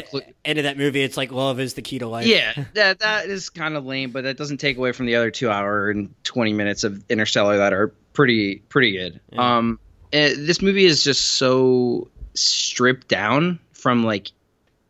end 0.44 0.58
of 0.58 0.64
that 0.64 0.78
movie, 0.78 1.02
it's 1.02 1.18
like 1.18 1.32
love 1.32 1.60
is 1.60 1.76
the 1.76 1.82
key 1.82 2.00
to 2.00 2.08
life. 2.08 2.26
yeah, 2.26 2.54
that 2.74 3.00
that 3.00 3.28
is 3.28 3.50
kind 3.50 3.76
of 3.76 3.86
lame, 3.86 4.12
but 4.12 4.24
that 4.24 4.38
doesn't 4.38 4.58
take 4.58 4.78
away 4.78 4.92
from 4.92 5.06
the 5.06 5.16
other 5.16 5.32
two 5.32 5.50
hour 5.50 5.90
and 5.90 6.14
twenty 6.24 6.54
minutes 6.54 6.84
of 6.84 7.04
Interstellar 7.10 7.58
that 7.58 7.74
are 7.74 7.90
pretty 8.14 8.58
pretty 8.70 8.94
good. 8.94 9.20
Yeah. 9.32 9.58
Um, 9.58 9.80
eh, 10.12 10.34
this 10.38 10.62
movie 10.62 10.86
is 10.86 11.04
just 11.04 11.24
so 11.34 12.10
stripped 12.34 13.08
down 13.08 13.60
from 13.74 14.04
like 14.04 14.32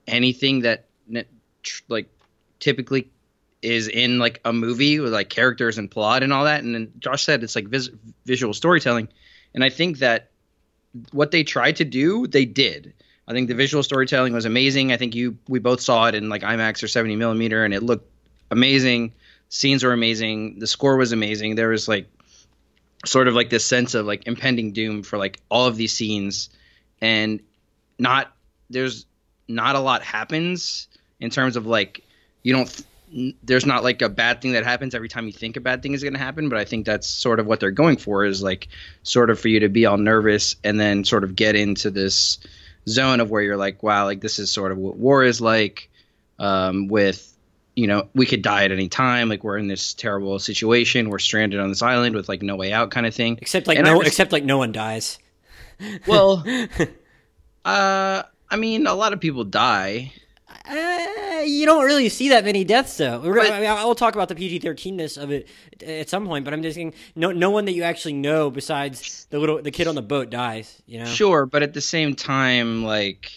anything 0.08 0.62
that 0.62 0.86
like 1.88 2.10
typically 2.60 3.10
is 3.62 3.88
in 3.88 4.20
like 4.20 4.40
a 4.46 4.54
movie 4.54 5.00
with 5.00 5.12
like 5.12 5.30
characters 5.30 5.78
and 5.78 5.92
plot 5.92 6.24
and 6.24 6.32
all 6.32 6.46
that. 6.46 6.64
And 6.64 6.74
then 6.74 6.94
Josh 7.00 7.24
said 7.24 7.44
it's 7.44 7.56
like 7.56 7.68
vis- 7.68 7.90
visual 8.26 8.54
storytelling, 8.54 9.10
and 9.54 9.64
I 9.64 9.70
think 9.70 10.00
that 10.00 10.32
what 11.12 11.32
they 11.32 11.44
tried 11.44 11.76
to 11.78 11.86
do, 11.86 12.28
they 12.28 12.46
did. 12.46 12.94
I 13.30 13.34
think 13.34 13.48
the 13.48 13.54
visual 13.54 13.84
storytelling 13.84 14.34
was 14.34 14.46
amazing. 14.46 14.92
I 14.92 14.98
think 14.98 15.14
you 15.14 15.38
we 15.48 15.60
both 15.60 15.82
saw 15.82 16.08
it 16.08 16.16
in 16.16 16.30
like 16.30 16.42
IMAX 16.42 16.82
or 16.82 16.88
70 16.88 17.16
millimeter, 17.16 17.64
and 17.64 17.76
it 17.76 17.84
looked 17.84 18.10
amazing. 18.50 19.14
Scenes 19.50 19.84
were 19.84 19.94
amazing. 19.94 20.58
The 20.58 20.66
score 20.66 20.98
was 20.98 21.12
amazing. 21.12 21.54
There 21.54 21.70
was 21.70 21.88
like 21.88 22.08
sort 23.06 23.28
of 23.28 23.36
like 23.36 23.52
this 23.52 23.64
sense 23.64 23.94
of 23.94 24.08
like 24.08 24.26
impending 24.26 24.74
doom 24.74 25.04
for 25.04 25.20
like 25.20 25.40
all 25.48 25.68
of 25.68 25.78
these 25.78 25.94
scenes, 25.94 26.50
and 27.02 27.40
not 28.00 28.34
there's 28.72 29.06
not 29.48 29.76
a 29.76 29.80
lot 29.80 30.02
happens 30.02 30.88
in 31.20 31.30
terms 31.30 31.56
of 31.56 31.68
like 31.68 32.04
you 32.42 32.54
don't 32.54 32.84
there's 33.44 33.66
not 33.66 33.84
like 33.84 34.02
a 34.02 34.10
bad 34.10 34.42
thing 34.42 34.54
that 34.54 34.64
happens 34.64 34.94
every 34.94 35.10
time 35.10 35.26
you 35.26 35.34
think 35.34 35.58
a 35.58 35.62
bad 35.62 35.82
thing 35.82 35.94
is 35.94 36.04
going 36.04 36.14
to 36.14 36.20
happen 36.20 36.48
but 36.48 36.60
i 36.60 36.66
think 36.66 36.86
that's 36.86 37.08
sort 37.08 37.40
of 37.40 37.48
what 37.48 37.60
they're 37.60 37.72
going 37.72 37.98
for 37.98 38.24
is 38.24 38.44
like 38.44 38.68
sort 39.02 39.32
of 39.32 39.40
for 39.40 39.48
you 39.48 39.62
to 39.62 39.68
be 39.68 39.88
all 39.88 39.98
nervous 39.98 40.56
and 40.64 40.80
then 40.80 41.04
sort 41.04 41.24
of 41.24 41.36
get 41.36 41.56
into 41.56 41.90
this 41.90 42.38
zone 42.88 43.20
of 43.20 43.30
where 43.30 43.42
you're 43.42 43.58
like 43.58 43.84
wow 43.84 44.06
like 44.06 44.22
this 44.22 44.40
is 44.40 44.52
sort 44.52 44.72
of 44.72 44.78
what 44.78 44.96
war 44.98 45.24
is 45.24 45.42
like 45.42 45.90
um, 46.40 46.88
with 46.88 47.26
you 47.76 47.88
know 47.88 48.08
we 48.16 48.26
could 48.26 48.42
die 48.42 48.64
at 48.64 48.72
any 48.72 48.88
time. 48.90 49.30
Like 49.30 49.44
we're 49.44 49.58
in 49.58 49.68
this 49.68 49.94
terrible 49.94 50.40
situation. 50.40 51.10
We're 51.10 51.20
stranded 51.20 51.60
on 51.60 51.70
this 51.70 51.82
island 51.82 52.16
with 52.16 52.28
like 52.30 52.42
no 52.42 52.56
way 52.56 52.74
out 52.74 52.92
kind 52.92 53.06
of 53.06 53.14
thing. 53.14 53.38
Except 53.42 53.68
like 53.68 53.78
And 53.78 53.86
no, 53.86 53.96
just- 54.00 54.08
except 54.08 54.32
like 54.32 54.44
no 54.44 54.58
one 54.58 54.72
dies. 54.72 55.20
well 56.08 56.44
uh 57.66 58.24
i 58.50 58.56
mean 58.58 58.88
a 58.88 58.94
lot 58.94 59.14
of 59.14 59.20
people 59.20 59.44
die 59.44 60.12
Uh, 60.70 61.42
you 61.42 61.66
don't 61.66 61.84
really 61.86 62.10
see 62.10 62.30
that 62.30 62.46
many 62.46 62.64
deaths, 62.64 62.98
though. 62.98 63.20
But- 63.20 63.52
I 63.52 63.60
mean, 63.60 63.70
I 63.70 63.86
will 63.86 63.96
talk 63.96 64.14
about 64.14 64.28
the 64.30 64.36
PG 64.36 64.60
13ness 64.60 65.18
of 65.22 65.32
it 65.32 65.48
at 65.86 66.10
some 66.10 66.26
point, 66.28 66.46
but 66.46 66.54
I'm 66.54 66.62
just 66.62 66.76
saying, 66.76 66.94
no, 67.16 67.32
no 67.32 67.50
one 67.50 67.66
that 67.66 67.72
you 67.74 67.84
actually 67.84 68.14
know 68.14 68.50
besides 68.52 69.26
the 69.30 69.40
little 69.40 69.62
the 69.62 69.72
kid 69.72 69.88
on 69.88 69.96
the 69.96 70.02
boat 70.02 70.30
dies. 70.30 70.82
You 70.86 71.00
know, 71.00 71.06
Sure, 71.06 71.46
but 71.46 71.64
at 71.64 71.74
the 71.74 71.82
same 71.82 72.16
time, 72.16 72.84
like 72.84 73.32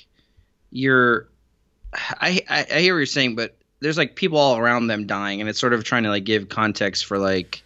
you're, 0.71 1.29
I, 1.95 2.41
I 2.51 2.67
I 2.75 2.81
hear 2.81 2.95
what 2.95 2.99
you're 2.99 3.07
saying, 3.07 3.35
but 3.37 3.57
there's 3.81 3.99
like 3.99 4.15
people 4.17 4.39
all 4.39 4.57
around 4.59 4.87
them 4.89 5.07
dying, 5.07 5.41
and 5.41 5.49
it's 5.49 5.59
sort 5.59 5.73
of 5.73 5.85
trying 5.85 6.03
to 6.05 6.09
like 6.11 6.25
give 6.25 6.49
context 6.49 7.07
for 7.07 7.19
like 7.19 7.62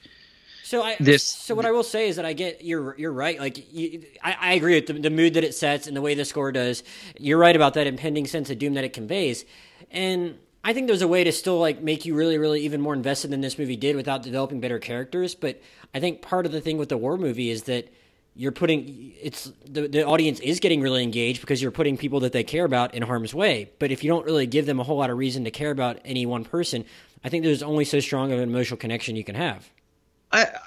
So 0.66 0.82
I 0.82 0.96
This- 0.98 1.22
so 1.22 1.54
what 1.54 1.64
I 1.64 1.70
will 1.70 1.84
say 1.84 2.08
is 2.08 2.16
that 2.16 2.24
I 2.26 2.32
get 2.32 2.64
you're 2.64 2.96
you're 2.98 3.12
right. 3.12 3.38
Like 3.38 3.72
you, 3.72 4.02
I, 4.20 4.36
I 4.40 4.52
agree 4.54 4.74
with 4.74 4.88
the, 4.88 4.94
the 4.94 5.10
mood 5.10 5.34
that 5.34 5.44
it 5.44 5.54
sets 5.54 5.86
and 5.86 5.96
the 5.96 6.02
way 6.02 6.14
the 6.14 6.24
score 6.24 6.50
does. 6.50 6.82
You're 7.20 7.38
right 7.38 7.54
about 7.54 7.74
that 7.74 7.86
impending 7.86 8.26
sense 8.26 8.50
of 8.50 8.58
doom 8.58 8.74
that 8.74 8.82
it 8.82 8.92
conveys, 8.92 9.44
and 9.92 10.36
I 10.64 10.72
think 10.72 10.88
there's 10.88 11.02
a 11.02 11.06
way 11.06 11.22
to 11.22 11.30
still 11.30 11.60
like 11.60 11.82
make 11.82 12.04
you 12.04 12.16
really 12.16 12.36
really 12.36 12.62
even 12.62 12.80
more 12.80 12.94
invested 12.94 13.30
than 13.30 13.42
this 13.42 13.60
movie 13.60 13.76
did 13.76 13.94
without 13.94 14.24
developing 14.24 14.58
better 14.58 14.80
characters. 14.80 15.36
But 15.36 15.62
I 15.94 16.00
think 16.00 16.20
part 16.20 16.46
of 16.46 16.50
the 16.50 16.60
thing 16.60 16.78
with 16.78 16.88
the 16.88 16.96
war 16.98 17.16
movie 17.16 17.48
is 17.48 17.62
that 17.64 17.88
you're 18.34 18.50
putting 18.50 19.12
it's 19.22 19.52
the, 19.66 19.86
the 19.86 20.04
audience 20.04 20.40
is 20.40 20.58
getting 20.58 20.80
really 20.80 21.04
engaged 21.04 21.42
because 21.42 21.62
you're 21.62 21.70
putting 21.70 21.96
people 21.96 22.18
that 22.20 22.32
they 22.32 22.42
care 22.42 22.64
about 22.64 22.92
in 22.92 23.02
harm's 23.02 23.32
way 23.32 23.70
but 23.78 23.90
if 23.90 24.04
you 24.04 24.10
don't 24.10 24.26
really 24.26 24.46
give 24.46 24.66
them 24.66 24.78
a 24.78 24.82
whole 24.84 24.98
lot 24.98 25.08
of 25.08 25.16
reason 25.16 25.44
to 25.44 25.50
care 25.50 25.70
about 25.70 25.98
any 26.04 26.26
one 26.26 26.44
person 26.44 26.84
i 27.24 27.30
think 27.30 27.44
there's 27.44 27.62
only 27.62 27.82
so 27.82 27.98
strong 27.98 28.32
of 28.32 28.38
an 28.38 28.46
emotional 28.46 28.76
connection 28.76 29.16
you 29.16 29.24
can 29.24 29.34
have 29.34 29.70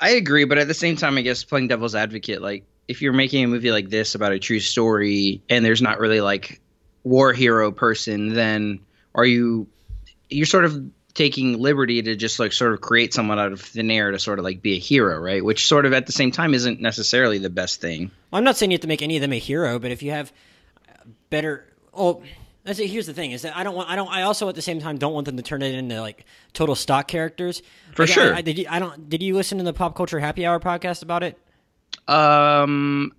I 0.01 0.09
agree, 0.11 0.45
but 0.45 0.57
at 0.57 0.67
the 0.67 0.73
same 0.73 0.95
time, 0.95 1.17
I 1.17 1.21
guess 1.21 1.43
playing 1.43 1.67
devil's 1.67 1.95
advocate, 1.95 2.41
like 2.41 2.63
if 2.88 3.01
you're 3.01 3.13
making 3.13 3.43
a 3.43 3.47
movie 3.47 3.71
like 3.71 3.89
this 3.89 4.15
about 4.15 4.31
a 4.31 4.39
true 4.39 4.59
story 4.59 5.43
and 5.49 5.63
there's 5.63 5.81
not 5.81 5.99
really 5.99 6.21
like 6.21 6.59
war 7.03 7.33
hero 7.33 7.71
person, 7.71 8.33
then 8.33 8.79
are 9.13 9.25
you 9.25 9.67
you're 10.29 10.45
sort 10.45 10.65
of 10.65 10.89
taking 11.13 11.59
liberty 11.59 12.01
to 12.01 12.15
just 12.15 12.39
like 12.39 12.53
sort 12.53 12.73
of 12.73 12.81
create 12.81 13.13
someone 13.13 13.39
out 13.39 13.51
of 13.51 13.61
thin 13.61 13.91
air 13.91 14.11
to 14.11 14.19
sort 14.19 14.39
of 14.39 14.45
like 14.45 14.61
be 14.61 14.75
a 14.75 14.79
hero, 14.79 15.19
right? 15.19 15.43
Which 15.43 15.67
sort 15.67 15.85
of 15.85 15.93
at 15.93 16.05
the 16.05 16.11
same 16.11 16.31
time 16.31 16.53
isn't 16.53 16.81
necessarily 16.81 17.38
the 17.38 17.49
best 17.49 17.81
thing. 17.81 18.11
I'm 18.31 18.43
not 18.43 18.57
saying 18.57 18.71
you 18.71 18.75
have 18.75 18.81
to 18.81 18.88
make 18.88 19.01
any 19.01 19.17
of 19.17 19.21
them 19.21 19.33
a 19.33 19.39
hero, 19.39 19.79
but 19.79 19.91
if 19.91 20.01
you 20.01 20.11
have 20.11 20.31
better, 21.29 21.65
oh, 21.93 22.23
that's 22.69 22.79
it. 22.79 22.88
Here's 22.88 23.07
the 23.07 23.13
thing: 23.13 23.31
is 23.31 23.41
that 23.41 23.57
I 23.57 23.63
don't 23.63 23.75
want, 23.75 23.89
I 23.89 23.95
don't, 23.95 24.07
I 24.09 24.21
also 24.21 24.47
at 24.47 24.55
the 24.55 24.61
same 24.61 24.79
time 24.79 24.97
don't 24.99 25.13
want 25.13 25.25
them 25.25 25.38
to 25.38 25.43
turn 25.43 25.61
it 25.63 25.73
into 25.73 25.99
like 25.99 26.25
total 26.53 26.75
stock 26.75 27.07
characters. 27.07 27.61
For 27.95 28.03
Like, 28.03 28.09
I- 28.11 28.13
sure. 28.13 28.35
I, 28.35 28.41
did 28.41 28.57
you, 28.59 28.65
I 28.69 28.77
don't. 28.79 29.09
Did 29.09 29.23
you 29.23 29.35
listen 29.35 29.57
to 29.57 29.63
the 29.63 29.73
Pop 29.73 29.95
Culture 29.95 30.19
Happy 30.19 30.45
Hour 30.45 30.59
podcast 30.59 31.01
about 31.01 31.23
it? 31.23 31.38
Um, 32.07 33.11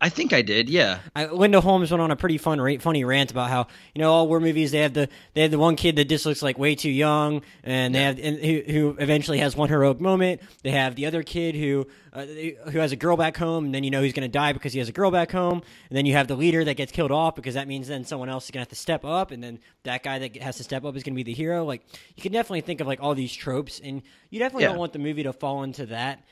I 0.00 0.08
think 0.08 0.32
I 0.32 0.42
did. 0.42 0.70
Yeah. 0.70 1.00
I, 1.14 1.26
Linda 1.26 1.60
Holmes 1.60 1.90
went 1.90 2.00
on 2.00 2.10
a 2.10 2.16
pretty 2.16 2.38
fun, 2.38 2.60
ra- 2.60 2.78
funny 2.80 3.04
rant 3.04 3.30
about 3.30 3.50
how 3.50 3.66
you 3.94 4.00
know 4.00 4.10
all 4.12 4.26
war 4.28 4.40
movies 4.40 4.70
they 4.72 4.78
have 4.80 4.94
the 4.94 5.08
they 5.34 5.42
have 5.42 5.50
the 5.50 5.58
one 5.58 5.76
kid 5.76 5.96
that 5.96 6.06
just 6.08 6.24
looks 6.24 6.42
like 6.42 6.58
way 6.58 6.74
too 6.74 6.90
young, 6.90 7.42
and 7.62 7.94
they 7.94 8.02
have 8.02 8.18
and 8.18 8.38
who, 8.38 8.62
who 8.66 8.96
eventually 8.98 9.38
has 9.38 9.54
one 9.54 9.68
heroic 9.68 10.00
moment. 10.00 10.40
They 10.62 10.70
have 10.70 10.94
the 10.96 11.06
other 11.06 11.22
kid 11.22 11.54
who 11.54 11.86
uh, 12.14 12.24
who 12.24 12.78
has 12.78 12.92
a 12.92 12.96
girl 12.96 13.16
back 13.18 13.36
home, 13.36 13.66
and 13.66 13.74
then 13.74 13.84
you 13.84 13.90
know 13.90 14.02
he's 14.02 14.14
going 14.14 14.22
to 14.28 14.32
die 14.32 14.54
because 14.54 14.72
he 14.72 14.78
has 14.78 14.88
a 14.88 14.92
girl 14.92 15.10
back 15.10 15.30
home, 15.30 15.60
and 15.90 15.96
then 15.96 16.06
you 16.06 16.14
have 16.14 16.26
the 16.28 16.36
leader 16.36 16.64
that 16.64 16.74
gets 16.78 16.90
killed 16.90 17.12
off 17.12 17.34
because 17.36 17.54
that 17.54 17.68
means 17.68 17.86
then 17.88 18.04
someone 18.04 18.30
else 18.30 18.46
is 18.46 18.50
going 18.52 18.60
to 18.60 18.68
have 18.68 18.68
to 18.70 18.76
step 18.76 19.04
up, 19.04 19.30
and 19.30 19.42
then 19.44 19.58
that 19.82 20.02
guy 20.02 20.18
that 20.20 20.36
has 20.38 20.56
to 20.56 20.64
step 20.64 20.84
up 20.86 20.96
is 20.96 21.02
going 21.02 21.12
to 21.12 21.16
be 21.16 21.22
the 21.22 21.34
hero. 21.34 21.64
Like 21.64 21.82
you 22.16 22.22
can 22.22 22.32
definitely 22.32 22.62
think 22.62 22.80
of 22.80 22.86
like 22.86 23.02
all 23.02 23.14
these 23.14 23.34
tropes, 23.34 23.78
and 23.84 24.00
you 24.30 24.38
definitely 24.38 24.62
Yeah. 24.64 24.68
don't 24.70 24.78
want 24.78 24.94
the 24.94 24.98
movie 24.98 25.24
to 25.24 25.34
fall 25.34 25.62
into 25.62 25.84
that. 25.86 26.22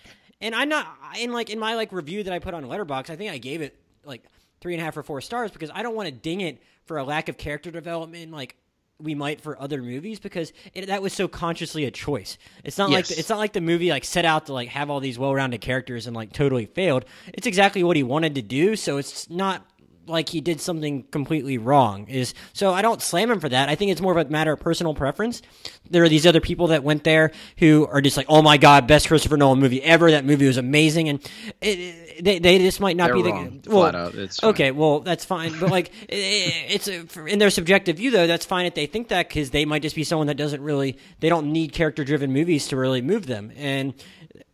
And 0.44 0.54
I'm 0.54 0.68
not 0.68 0.86
in 1.18 1.32
like 1.32 1.48
in 1.50 1.58
my 1.58 1.74
like 1.74 1.90
review 1.90 2.22
that 2.22 2.32
I 2.32 2.38
put 2.38 2.52
on 2.54 2.62
Letterboxd. 2.64 3.08
I 3.10 3.16
think 3.16 3.32
I 3.32 3.38
gave 3.38 3.62
it 3.62 3.74
like 4.04 4.22
three 4.60 4.74
and 4.74 4.80
a 4.80 4.84
half 4.84 4.96
or 4.96 5.02
four 5.02 5.20
stars 5.20 5.50
because 5.50 5.70
I 5.74 5.82
don't 5.82 5.94
want 5.94 6.06
to 6.06 6.12
ding 6.12 6.42
it 6.42 6.62
for 6.84 6.98
a 6.98 7.04
lack 7.04 7.28
of 7.30 7.38
character 7.38 7.70
development 7.70 8.30
like 8.30 8.54
we 9.00 9.14
might 9.14 9.40
for 9.40 9.60
other 9.60 9.82
movies 9.82 10.20
because 10.20 10.52
it, 10.74 10.86
that 10.86 11.02
was 11.02 11.12
so 11.12 11.26
consciously 11.26 11.84
a 11.84 11.90
choice. 11.90 12.36
It's 12.62 12.78
not 12.78 12.90
like 12.90 13.08
Yes. 13.08 13.18
it's 13.18 13.28
not 13.28 13.38
like 13.38 13.52
the 13.54 13.60
movie 13.60 13.88
like 13.90 14.04
set 14.04 14.24
out 14.24 14.46
to 14.46 14.52
like 14.52 14.68
have 14.68 14.90
all 14.90 15.00
these 15.00 15.18
well-rounded 15.18 15.60
characters 15.62 16.06
and 16.06 16.14
like 16.14 16.32
totally 16.32 16.66
failed. 16.66 17.04
It's 17.32 17.46
exactly 17.46 17.82
what 17.82 17.96
he 17.96 18.02
wanted 18.02 18.34
to 18.36 18.42
do, 18.42 18.76
so 18.76 18.98
it's 18.98 19.28
not 19.30 19.66
like 20.06 20.28
he 20.28 20.40
did 20.40 20.60
something 20.60 21.04
completely 21.04 21.58
wrong. 21.58 22.06
Is 22.08 22.34
so 22.52 22.72
I 22.72 22.82
don't 22.82 23.00
slam 23.02 23.30
him 23.30 23.40
for 23.40 23.48
that. 23.48 23.68
I 23.68 23.74
think 23.74 23.90
it's 23.90 24.00
more 24.00 24.16
of 24.16 24.26
a 24.26 24.30
matter 24.30 24.52
of 24.52 24.60
personal 24.60 24.94
preference. 24.94 25.42
There 25.90 26.02
are 26.02 26.08
these 26.08 26.26
other 26.26 26.40
people 26.40 26.68
that 26.68 26.82
went 26.82 27.04
there 27.04 27.30
who 27.58 27.86
are 27.86 28.00
just 28.00 28.16
like, 28.16 28.26
oh 28.28 28.42
my 28.42 28.56
god, 28.56 28.86
best 28.86 29.08
Christopher 29.08 29.36
Nolan 29.36 29.60
movie 29.60 29.82
ever. 29.82 30.10
That 30.10 30.24
movie 30.24 30.46
was 30.46 30.56
amazing, 30.56 31.08
and 31.08 31.30
it, 31.60 32.24
they 32.24 32.38
they 32.38 32.58
just 32.58 32.80
might 32.80 32.96
not 32.96 33.06
They're 33.08 33.22
be 33.22 33.30
wrong, 33.30 33.60
the 33.62 33.70
well. 33.70 33.82
flat 33.82 33.94
out. 33.94 34.14
It's 34.14 34.40
fine. 34.40 34.50
okay, 34.50 34.70
well 34.70 35.00
that's 35.00 35.24
fine, 35.24 35.58
but 35.58 35.70
like 35.70 35.88
it, 36.08 36.52
it's 36.68 36.88
in 36.88 37.38
their 37.38 37.50
subjective 37.50 37.96
view 37.96 38.10
though. 38.10 38.26
That's 38.26 38.46
fine 38.46 38.66
if 38.66 38.74
they 38.74 38.86
think 38.86 39.08
that 39.08 39.28
because 39.28 39.50
they 39.50 39.64
might 39.64 39.82
just 39.82 39.96
be 39.96 40.04
someone 40.04 40.26
that 40.28 40.36
doesn't 40.36 40.62
really 40.62 40.98
they 41.20 41.28
don't 41.28 41.52
need 41.52 41.72
character 41.72 42.04
driven 42.04 42.32
movies 42.32 42.68
to 42.68 42.76
really 42.76 43.02
move 43.02 43.26
them 43.26 43.52
and. 43.56 43.94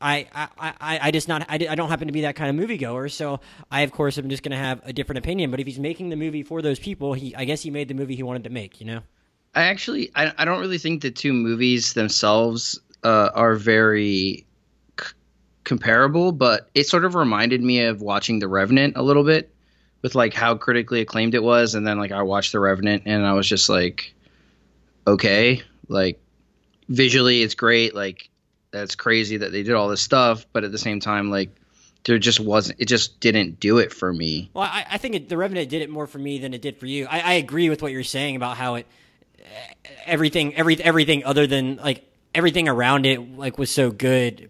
I, 0.01 0.27
I, 0.35 0.49
I, 0.59 0.99
I 1.03 1.11
just 1.11 1.29
not 1.29 1.45
I, 1.49 1.55
I 1.69 1.75
don't 1.75 1.89
happen 1.91 2.07
to 2.07 2.13
be 2.13 2.23
that 2.23 2.37
kind 2.37 2.59
of 2.59 2.69
moviegoer, 2.69 3.11
so 3.11 3.41
I 3.71 3.83
of 3.83 3.93
course 3.93 4.17
am 4.19 4.31
just 4.31 4.43
going 4.43 4.53
to 4.53 4.59
have 4.59 4.81
a 4.85 4.93
different 4.93 5.19
opinion. 5.19 5.51
But 5.51 5.61
if 5.61 5.67
he's 5.67 5.79
making 5.79 6.09
the 6.09 6.17
movie 6.17 6.43
for 6.43 6.63
those 6.63 6.79
people, 6.79 7.13
he 7.13 7.35
I 7.35 7.45
guess 7.45 7.63
he 7.63 7.71
made 7.71 7.89
the 7.89 7.95
movie 7.95 8.17
he 8.17 8.23
wanted 8.23 8.45
to 8.45 8.51
make. 8.51 8.81
You 8.81 8.87
know? 8.87 9.01
I 9.55 9.65
actually 9.65 10.11
I, 10.15 10.33
I 10.39 10.45
don't 10.45 10.61
really 10.61 10.79
think 10.79 11.03
the 11.03 11.11
two 11.11 11.33
movies 11.33 11.93
themselves 11.93 12.81
uh, 13.05 13.31
are 13.35 13.55
very 13.55 14.47
c- 14.99 15.07
comparable, 15.65 16.33
but 16.33 16.71
it 16.75 16.87
sort 16.87 17.05
of 17.05 17.15
reminded 17.15 17.63
me 17.63 17.85
of 17.85 18.01
watching 18.01 18.39
The 18.39 18.49
Revenant 18.49 18.97
a 18.97 19.03
little 19.03 19.25
bit 19.25 19.53
with 20.03 20.15
like 20.15 20.33
how 20.33 20.55
critically 20.55 21.01
acclaimed 21.01 21.35
it 21.35 21.43
was 21.43 21.75
and 21.75 21.87
then 21.87 21.99
like 21.99 22.13
I 22.13 22.23
watched 22.23 22.53
The 22.53 22.61
Revenant 22.61 23.03
and 23.05 23.27
I 23.27 23.35
was 23.35 23.47
just 23.47 23.69
like 23.69 24.15
okay, 25.07 25.63
like 25.89 26.21
visually 26.89 27.43
it's 27.43 27.55
great, 27.55 27.95
like 27.95 28.31
that's 28.71 28.95
crazy 28.95 29.39
that 29.39 29.53
they 29.53 29.63
did 29.63 29.75
all 29.75 29.89
this 29.89 30.03
stuff, 30.03 30.47
but 30.53 30.65
at 30.65 30.73
the 30.73 30.79
same 30.79 31.01
time 31.01 31.31
like 31.31 31.51
there 32.05 32.19
just 32.19 32.41
wasn't 32.41 32.81
it 32.81 32.87
just 32.87 33.21
didn't 33.21 33.61
do 33.61 33.79
it 33.79 33.93
for 33.93 34.13
me. 34.13 34.51
Well, 34.55 34.65
I, 34.65 34.87
I 34.93 34.99
think 34.99 35.15
it, 35.15 35.29
the 35.29 35.37
Revenant 35.37 35.69
did 35.69 35.83
it 35.83 35.91
more 35.91 36.07
for 36.07 36.19
me 36.19 36.39
than 36.39 36.55
it 36.55 36.63
did 36.63 36.79
for 36.79 36.87
you. 36.87 37.07
I, 37.07 37.21
I 37.21 37.33
agree 37.35 37.69
with 37.69 37.83
what 37.83 37.93
you're 37.93 38.05
saying 38.05 38.37
about 38.37 38.57
how 38.57 38.77
it 38.77 38.87
everything 40.07 40.55
every 40.55 40.81
everything 40.83 41.25
other 41.25 41.47
than 41.47 41.77
like 41.77 42.05
everything 42.35 42.69
around 42.69 43.07
it 43.07 43.37
like 43.37 43.59
was 43.59 43.71
so 43.71 43.91
good. 43.91 44.49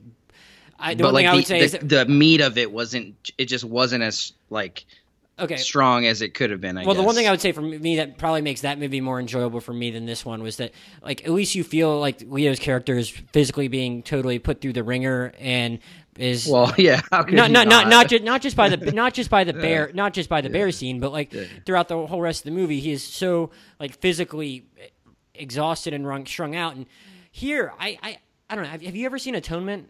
I, 0.78 0.94
the 0.94 1.02
but 1.02 1.12
like 1.12 1.26
the, 1.26 1.34
would 1.34 1.46
say 1.46 1.66
the, 1.66 1.78
that, 1.78 1.88
the 1.88 2.06
meat 2.06 2.40
of 2.40 2.56
it 2.56 2.72
wasn't 2.72 3.32
it 3.36 3.46
just 3.46 3.64
wasn't 3.64 4.02
as 4.02 4.32
like 4.48 4.86
okay. 5.40 5.56
strong 5.56 6.06
as 6.06 6.22
it 6.22 6.34
could 6.34 6.50
have 6.50 6.60
been. 6.60 6.76
I 6.78 6.84
Well, 6.84 6.94
the 6.94 7.02
one 7.02 7.14
thing 7.14 7.26
I 7.26 7.30
would 7.30 7.40
say 7.40 7.52
for 7.52 7.60
me 7.62 7.96
that 7.96 8.18
probably 8.18 8.42
makes 8.42 8.60
that 8.62 8.78
movie 8.78 9.00
more 9.00 9.18
enjoyable 9.20 9.60
for 9.60 9.72
me 9.72 9.90
than 9.90 10.06
this 10.06 10.24
one 10.24 10.42
was 10.42 10.56
that, 10.56 10.72
like, 11.02 11.24
at 11.24 11.30
least 11.30 11.54
you 11.54 11.64
feel 11.64 11.98
like 11.98 12.22
Leo's 12.26 12.58
character 12.58 12.96
is 12.96 13.08
physically 13.08 13.68
being 13.68 14.02
totally 14.02 14.38
put 14.38 14.60
through 14.60 14.72
the 14.74 14.84
ringer 14.84 15.32
and 15.38 15.78
is 16.18 16.46
well, 16.46 16.72
yeah, 16.78 17.00
not 17.10 17.30
not 17.30 17.50
not 17.50 17.66
not 17.66 17.88
not 17.88 18.08
just 18.08 18.24
not 18.24 18.42
just 18.42 18.56
by 18.56 18.68
the 18.68 18.76
not 18.92 19.14
just 19.14 19.30
by 19.30 19.44
the 19.44 19.52
bear 19.52 19.90
not 19.94 20.12
just 20.12 20.28
by 20.28 20.40
the 20.40 20.50
bear 20.50 20.70
scene, 20.72 21.00
but 21.00 21.12
like 21.12 21.32
Yeah. 21.32 21.44
throughout 21.64 21.88
the 21.88 22.06
whole 22.06 22.20
rest 22.20 22.40
of 22.40 22.44
the 22.44 22.50
movie, 22.60 22.80
he 22.80 22.92
is 22.92 23.02
so 23.02 23.50
like 23.78 23.96
physically 23.98 24.66
exhausted 25.34 25.94
and 25.94 26.06
rung, 26.06 26.26
strung 26.26 26.54
out. 26.54 26.74
And 26.76 26.86
here, 27.30 27.72
I 27.78 27.98
I, 28.02 28.18
I 28.50 28.54
don't 28.54 28.64
know. 28.64 28.70
Have, 28.70 28.82
have 28.82 28.96
you 28.96 29.06
ever 29.06 29.18
seen 29.18 29.34
Atonement? 29.34 29.88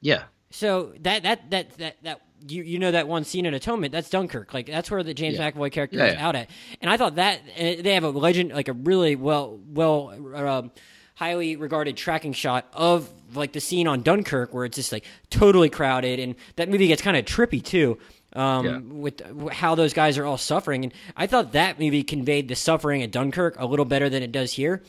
yeah, 0.00 0.24
So 0.50 0.92
that 1.00 1.22
that 1.22 1.50
that 1.50 1.78
that 1.78 1.96
that 2.02 2.20
you 2.48 2.62
you 2.62 2.78
know 2.78 2.90
that 2.90 3.08
one 3.08 3.24
scene 3.24 3.46
in 3.46 3.54
Atonement 3.54 3.92
that's 3.92 4.10
Dunkirk 4.10 4.52
like 4.54 4.66
that's 4.66 4.90
where 4.90 5.02
the 5.02 5.14
James 5.14 5.36
Yeah. 5.36 5.50
McAvoy 5.50 5.72
character 5.72 5.98
Yeah, 5.98 6.04
is 6.06 6.14
yeah. 6.14 6.26
out 6.28 6.36
at 6.36 6.50
and 6.80 6.90
I 6.90 6.96
thought 6.96 7.16
that 7.16 7.40
uh, 7.56 7.82
they 7.82 7.94
have 7.94 8.04
a 8.04 8.10
legend 8.10 8.52
like 8.52 8.68
a 8.68 8.72
really 8.72 9.16
well 9.16 9.58
well 9.68 10.14
um, 10.34 10.70
highly 11.14 11.56
regarded 11.56 11.96
tracking 11.96 12.32
shot 12.32 12.66
of 12.72 13.08
like 13.34 13.52
the 13.52 13.60
scene 13.60 13.88
on 13.88 14.02
Dunkirk 14.02 14.52
where 14.54 14.64
it's 14.64 14.76
just 14.76 14.92
like 14.92 15.04
totally 15.30 15.70
crowded 15.70 16.20
and 16.20 16.34
that 16.56 16.68
movie 16.68 16.86
gets 16.88 17.02
kind 17.02 17.16
of 17.16 17.24
trippy 17.24 17.62
too 17.64 17.98
um, 18.34 18.64
Yeah. 18.66 18.78
with 18.78 19.50
how 19.52 19.74
those 19.74 19.92
guys 19.94 20.18
are 20.18 20.26
all 20.26 20.36
suffering 20.38 20.84
and 20.84 20.92
I 21.16 21.26
thought 21.26 21.52
that 21.52 21.80
movie 21.80 22.02
conveyed 22.02 22.48
the 22.48 22.54
suffering 22.54 23.02
at 23.02 23.10
Dunkirk 23.10 23.56
a 23.58 23.64
little 23.66 23.86
better 23.86 24.08
than 24.10 24.22
it 24.22 24.30
does 24.30 24.52
here 24.52 24.82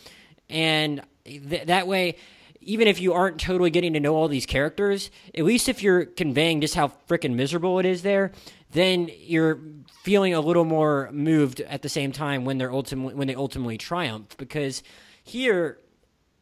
and 0.50 1.02
th- 1.26 1.66
that 1.68 1.88
way 1.88 2.18
even 2.68 2.88
if 2.90 3.00
you 3.00 3.14
aren't 3.14 3.40
totally 3.40 3.70
getting 3.70 3.94
to 3.94 4.00
know 4.00 4.14
all 4.14 4.28
these 4.28 4.46
characters, 4.46 5.10
at 5.34 5.46
least 5.46 5.70
if 5.70 5.82
you're 5.82 6.06
conveying 6.06 6.60
just 6.60 6.76
how 6.76 6.90
freaking 7.08 7.34
miserable 7.34 7.80
it 7.80 7.86
is 7.86 8.02
there, 8.02 8.34
then 8.72 9.10
you're 9.20 9.60
feeling 10.04 10.34
a 10.34 10.42
little 10.42 10.66
more 10.66 11.10
moved 11.14 11.62
at 11.62 11.82
the 11.82 11.88
same 11.88 12.12
time 12.12 12.44
when 12.44 12.58
they're 12.58 12.72
ultimately 12.72 13.14
when 13.14 13.28
they 13.28 13.36
ultimately 13.36 13.78
triumph. 13.78 14.36
Because 14.36 14.84
here, 15.24 15.80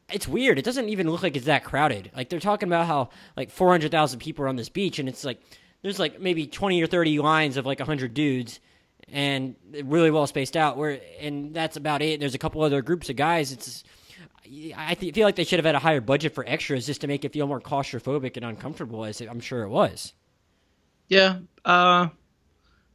it's 0.09 0.27
weird. 0.27 0.57
It 0.57 0.65
doesn't 0.65 0.89
even 0.89 1.09
look 1.11 1.21
like 1.21 1.35
it's 1.35 1.45
that 1.45 1.63
crowded. 1.63 2.09
Like 2.15 2.29
they're 2.29 2.39
talking 2.39 2.67
about 2.69 2.87
how 2.87 3.11
like 3.37 3.51
400,000 3.51 4.19
people 4.19 4.45
are 4.45 4.47
on 4.47 4.55
this 4.55 4.69
beach, 4.69 4.97
and 4.97 5.07
it's 5.07 5.23
like 5.23 5.39
there's 5.83 5.99
like 5.99 6.19
maybe 6.19 6.47
20 6.47 6.81
or 6.81 6.87
30 6.87 7.19
lines 7.19 7.55
of 7.55 7.67
like 7.67 7.79
100 7.79 8.13
dudes. 8.13 8.59
And 9.07 9.55
really 9.83 10.09
well 10.09 10.25
spaced 10.25 10.57
out, 10.57 10.77
where 10.77 10.99
and 11.21 11.53
that's 11.53 11.77
about 11.77 12.01
it. 12.01 12.19
There's 12.19 12.33
a 12.33 12.39
couple 12.39 12.63
other 12.63 12.81
groups 12.81 13.07
of 13.11 13.15
guys. 13.15 13.51
It's 13.51 13.83
I 14.75 14.95
th- 14.95 15.13
feel 15.13 15.25
like 15.25 15.35
they 15.35 15.43
should 15.43 15.59
have 15.59 15.65
had 15.65 15.75
a 15.75 15.79
higher 15.79 16.01
budget 16.01 16.33
for 16.33 16.45
extras 16.47 16.85
just 16.85 17.01
to 17.01 17.07
make 17.07 17.25
it 17.25 17.33
feel 17.33 17.47
more 17.47 17.61
claustrophobic 17.61 18.35
and 18.37 18.45
uncomfortable, 18.45 19.05
as 19.05 19.21
I'm 19.21 19.39
sure 19.39 19.63
it 19.63 19.69
was. 19.69 20.13
yeah. 21.09 21.39
Uh, 21.63 22.09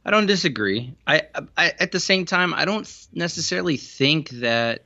I 0.03 0.09
don't 0.09 0.25
disagree. 0.25 0.95
I, 1.05 1.23
I 1.57 1.73
at 1.79 1.91
the 1.91 1.99
same 1.99 2.25
time, 2.25 2.53
I 2.53 2.65
don't 2.65 2.89
necessarily 3.13 3.77
think 3.77 4.29
that. 4.29 4.83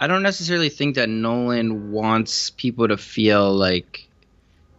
I 0.00 0.06
don't 0.06 0.22
necessarily 0.22 0.68
think 0.68 0.94
that 0.94 1.08
Nolan 1.08 1.90
wants 1.90 2.50
people 2.50 2.86
to 2.88 2.96
feel 2.96 3.52
like 3.52 4.06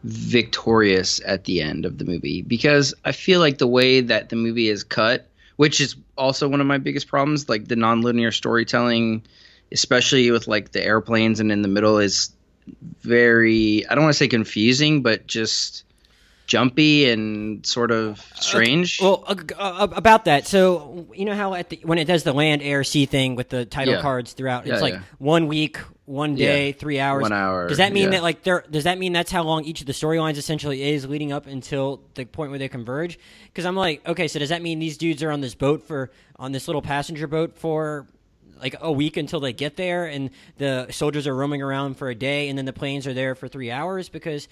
victorious 0.04 1.20
at 1.26 1.44
the 1.44 1.62
end 1.62 1.86
of 1.86 1.98
the 1.98 2.06
movie 2.06 2.42
because 2.42 2.94
I 3.04 3.12
feel 3.12 3.42
like 3.42 3.58
the 3.58 3.68
way 3.68 4.00
that 4.00 4.30
the 4.30 4.38
movie 4.38 4.70
is 4.70 4.84
cut, 4.86 5.28
which 5.58 5.82
is 5.82 5.96
also 6.18 6.48
one 6.48 6.62
of 6.62 6.68
my 6.68 6.78
biggest 6.78 7.08
problems, 7.08 7.50
like 7.50 7.68
the 7.68 7.76
nonlinear 7.76 8.34
storytelling, 8.34 9.24
especially 9.72 10.32
with 10.32 10.48
like 10.48 10.72
the 10.72 10.84
airplanes 10.84 11.40
and 11.40 11.52
in 11.52 11.62
the 11.62 11.68
middle 11.68 11.98
is 12.00 12.32
very 13.02 13.86
I 13.88 13.96
don't 13.96 14.04
want 14.04 14.14
to 14.14 14.18
say 14.18 14.28
confusing, 14.28 15.02
but 15.02 15.28
just 15.28 15.84
jumpy 16.48 17.10
and 17.10 17.64
sort 17.66 17.92
of 17.92 18.20
strange. 18.36 19.00
Well, 19.02 19.24
uh, 19.28 19.36
uh, 19.58 19.88
about 19.92 20.26
that, 20.26 20.48
so 20.48 21.08
you 21.14 21.26
know 21.26 21.36
how 21.36 21.54
at 21.54 21.70
the, 21.70 21.80
when 21.84 22.00
it 22.00 22.06
does 22.06 22.24
the 22.24 22.34
land, 22.34 22.62
air, 22.64 22.84
sea 22.84 23.06
thing 23.06 23.36
with 23.36 23.50
the 23.50 23.66
title 23.66 23.96
Yeah. 23.96 24.02
cards 24.02 24.34
throughout, 24.34 24.66
it's 24.66 24.78
Yeah, 24.78 24.82
like 24.82 24.94
yeah. 24.96 25.02
one 25.20 25.48
week, 25.48 25.78
one 26.06 26.34
day, 26.36 26.72
three 26.72 27.00
hours, 27.00 27.22
One 27.22 27.34
hour, 27.34 27.68
Does 27.68 27.78
that 27.78 27.94
mean 27.94 28.10
that 28.12 28.24
like 28.24 28.42
there? 28.44 28.64
Does 28.70 28.86
that 28.86 28.98
mean 28.98 29.14
that's 29.14 29.32
how 29.32 29.44
long 29.44 29.64
each 29.64 29.82
of 29.82 29.86
the 29.88 29.94
storylines 29.94 30.38
essentially 30.38 30.82
is 30.82 31.06
leading 31.06 31.32
up 31.32 31.46
until 31.46 32.02
the 32.16 32.26
point 32.26 32.50
where 32.50 32.58
they 32.58 32.68
converge? 32.68 33.20
Because 33.46 33.66
I'm 33.66 33.76
like, 33.76 34.08
okay, 34.08 34.28
so 34.28 34.40
does 34.40 34.50
that 34.50 34.64
mean 34.64 34.80
these 34.80 34.98
dudes 34.98 35.22
are 35.22 35.30
on 35.32 35.42
this 35.42 35.54
boat 35.54 35.84
for 35.84 36.10
on 36.38 36.52
this 36.52 36.68
little 36.68 36.82
passenger 36.82 37.28
boat 37.28 37.58
for? 37.58 38.08
Like 38.60 38.75
a 38.80 38.92
week 38.92 39.18
until 39.18 39.39
they 39.39 39.54
get 39.54 39.75
there, 39.78 40.06
and 40.06 40.30
the 40.58 40.88
soldiers 40.92 41.28
are 41.28 41.36
roaming 41.36 41.62
around 41.62 41.96
for 41.96 42.10
a 42.10 42.16
day, 42.16 42.50
and 42.50 42.58
then 42.58 42.66
the 42.66 42.74
planes 42.74 43.08
are 43.08 43.13
there 43.13 43.36
for 43.36 43.48
three 43.48 43.72
hours. 43.72 44.10
Because 44.10 44.48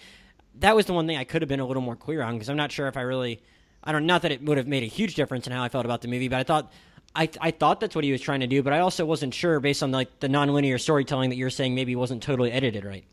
that 0.59 0.75
was 0.75 0.85
the 0.85 0.93
one 0.93 1.07
thing 1.07 1.17
I 1.17 1.23
could 1.23 1.41
have 1.41 1.49
been 1.49 1.59
a 1.59 1.65
little 1.65 1.83
more 1.83 1.95
clear 1.95 2.21
on 2.21 2.33
because 2.35 2.49
I'm 2.49 2.57
not 2.57 2.71
sure 2.71 2.87
if 2.87 2.97
I 2.97 3.01
really, 3.01 3.41
I 3.83 3.91
don't 3.91 4.05
not 4.05 4.21
that 4.23 4.31
it 4.31 4.41
would 4.43 4.57
have 4.57 4.67
made 4.67 4.83
a 4.83 4.87
huge 4.87 5.15
difference 5.15 5.47
in 5.47 5.53
how 5.53 5.63
I 5.63 5.69
felt 5.69 5.85
about 5.85 6.01
the 6.01 6.07
movie, 6.07 6.27
but 6.27 6.39
I 6.39 6.43
thought. 6.43 6.71
I, 7.15 7.29
I 7.41 7.49
thought 7.49 7.79
that's 7.79 7.95
what 7.95 8.03
he 8.03 8.11
was 8.11 8.21
trying 8.21 8.41
to 8.41 8.47
do, 8.47 8.61
but 8.61 8.73
I 8.73 8.79
also 8.79 9.03
wasn't 9.03 9.33
sure 9.33 9.59
based 9.59 9.81
on 9.81 9.91
like 9.91 10.19
the 10.19 10.27
nonlinear 10.27 10.79
storytelling 10.79 11.31
that 11.31 11.35
you're 11.35 11.49
saying 11.49 11.73
maybe 11.73 11.95
wasn't 11.95 12.21
totally 12.21 12.51
edited 12.51 12.85
right. 12.85 13.05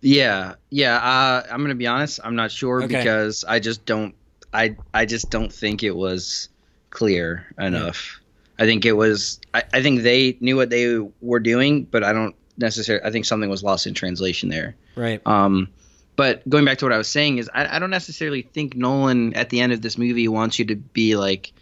Yeah, 0.00 0.54
yeah. 0.70 0.96
Uh, 0.96 1.46
I'm 1.50 1.60
gonna 1.60 1.74
be 1.74 1.86
honest. 1.86 2.20
I'm 2.24 2.36
not 2.36 2.50
sure 2.50 2.82
Okay. 2.84 2.96
because 2.96 3.44
I 3.44 3.58
just 3.58 3.84
don't. 3.84 4.14
I 4.54 4.76
I 4.94 5.04
just 5.04 5.30
don't 5.30 5.52
think 5.52 5.82
it 5.82 5.94
was 5.94 6.48
clear 6.90 7.46
enough. 7.58 8.19
I 8.60 8.66
think 8.66 8.84
it 8.84 8.92
was. 8.92 9.40
I, 9.54 9.62
I 9.72 9.82
think 9.82 10.02
they 10.02 10.36
knew 10.40 10.54
what 10.54 10.68
they 10.68 10.98
were 11.22 11.40
doing, 11.40 11.84
but 11.84 12.04
I 12.04 12.12
don't 12.12 12.36
necessarily. 12.58 13.04
I 13.04 13.10
think 13.10 13.24
something 13.24 13.48
was 13.48 13.62
lost 13.62 13.86
in 13.86 13.94
translation 13.94 14.50
there. 14.50 14.76
Right. 14.94 15.26
Um, 15.26 15.68
but 16.14 16.46
going 16.46 16.66
back 16.66 16.76
to 16.78 16.84
what 16.84 16.92
I 16.92 16.98
was 16.98 17.08
saying 17.08 17.38
is, 17.38 17.50
I, 17.54 17.76
I 17.76 17.78
don't 17.78 17.90
necessarily 17.90 18.42
think 18.42 18.76
Nolan 18.76 19.32
at 19.34 19.48
the 19.48 19.60
end 19.60 19.72
of 19.72 19.80
this 19.80 19.96
movie 19.96 20.28
wants 20.28 20.58
you 20.58 20.66
to 20.66 20.76
be 20.76 21.16
like, 21.16 21.54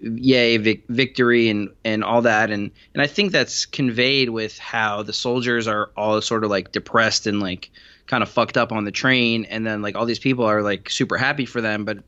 "Yay, 0.00 0.56
vic- 0.56 0.84
victory!" 0.88 1.50
and 1.50 1.68
and 1.84 2.02
all 2.02 2.22
that, 2.22 2.50
and 2.50 2.70
and 2.94 3.02
I 3.02 3.06
think 3.06 3.30
that's 3.30 3.66
conveyed 3.66 4.30
with 4.30 4.58
how 4.58 5.02
the 5.02 5.12
soldiers 5.12 5.68
are 5.68 5.90
all 5.94 6.22
sort 6.22 6.42
of 6.42 6.48
like 6.48 6.72
depressed 6.72 7.26
and 7.26 7.38
like 7.38 7.70
kind 8.06 8.22
of 8.22 8.30
fucked 8.30 8.56
up 8.56 8.72
on 8.72 8.84
the 8.84 8.90
train, 8.90 9.44
and 9.44 9.66
then 9.66 9.82
like 9.82 9.94
all 9.94 10.06
these 10.06 10.18
people 10.18 10.46
are 10.46 10.62
like 10.62 10.88
super 10.88 11.18
happy 11.18 11.44
for 11.44 11.60
them, 11.60 11.84
but 11.84 11.98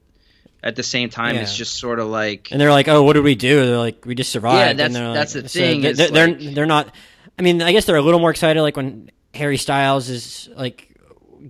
at 0.62 0.76
the 0.76 0.82
same 0.82 1.10
time, 1.10 1.36
it's 1.36 1.56
just 1.56 1.75
sort 1.75 1.98
of 2.00 2.08
like 2.08 2.48
And 2.50 2.60
they're 2.60 2.70
like, 2.72 2.88
"Oh, 2.88 3.02
what 3.02 3.12
did 3.14 3.22
we 3.25 3.34
do?" 3.34 3.64
They're 3.66 3.78
like, 3.78 4.04
"We 4.04 4.14
just 4.14 4.30
survived." 4.30 4.78
Yeah, 4.78 4.88
that's- 4.88 5.14
that's 5.14 5.34
like- 5.34 5.42
the 5.44 5.48
so 5.48 5.58
thing, 5.60 5.80
They're, 5.82 5.92
they're, 5.94 6.10
they're 6.10 6.34
they're 6.54 6.66
not. 6.66 6.94
I 7.38 7.42
mean, 7.42 7.62
I 7.62 7.72
guess 7.72 7.84
they're 7.84 7.96
a 7.96 8.02
little 8.02 8.20
more 8.20 8.30
excited, 8.30 8.62
like 8.62 8.76
when 8.76 9.10
Harry 9.34 9.58
Styles 9.58 10.08
is 10.08 10.48
like 10.56 10.96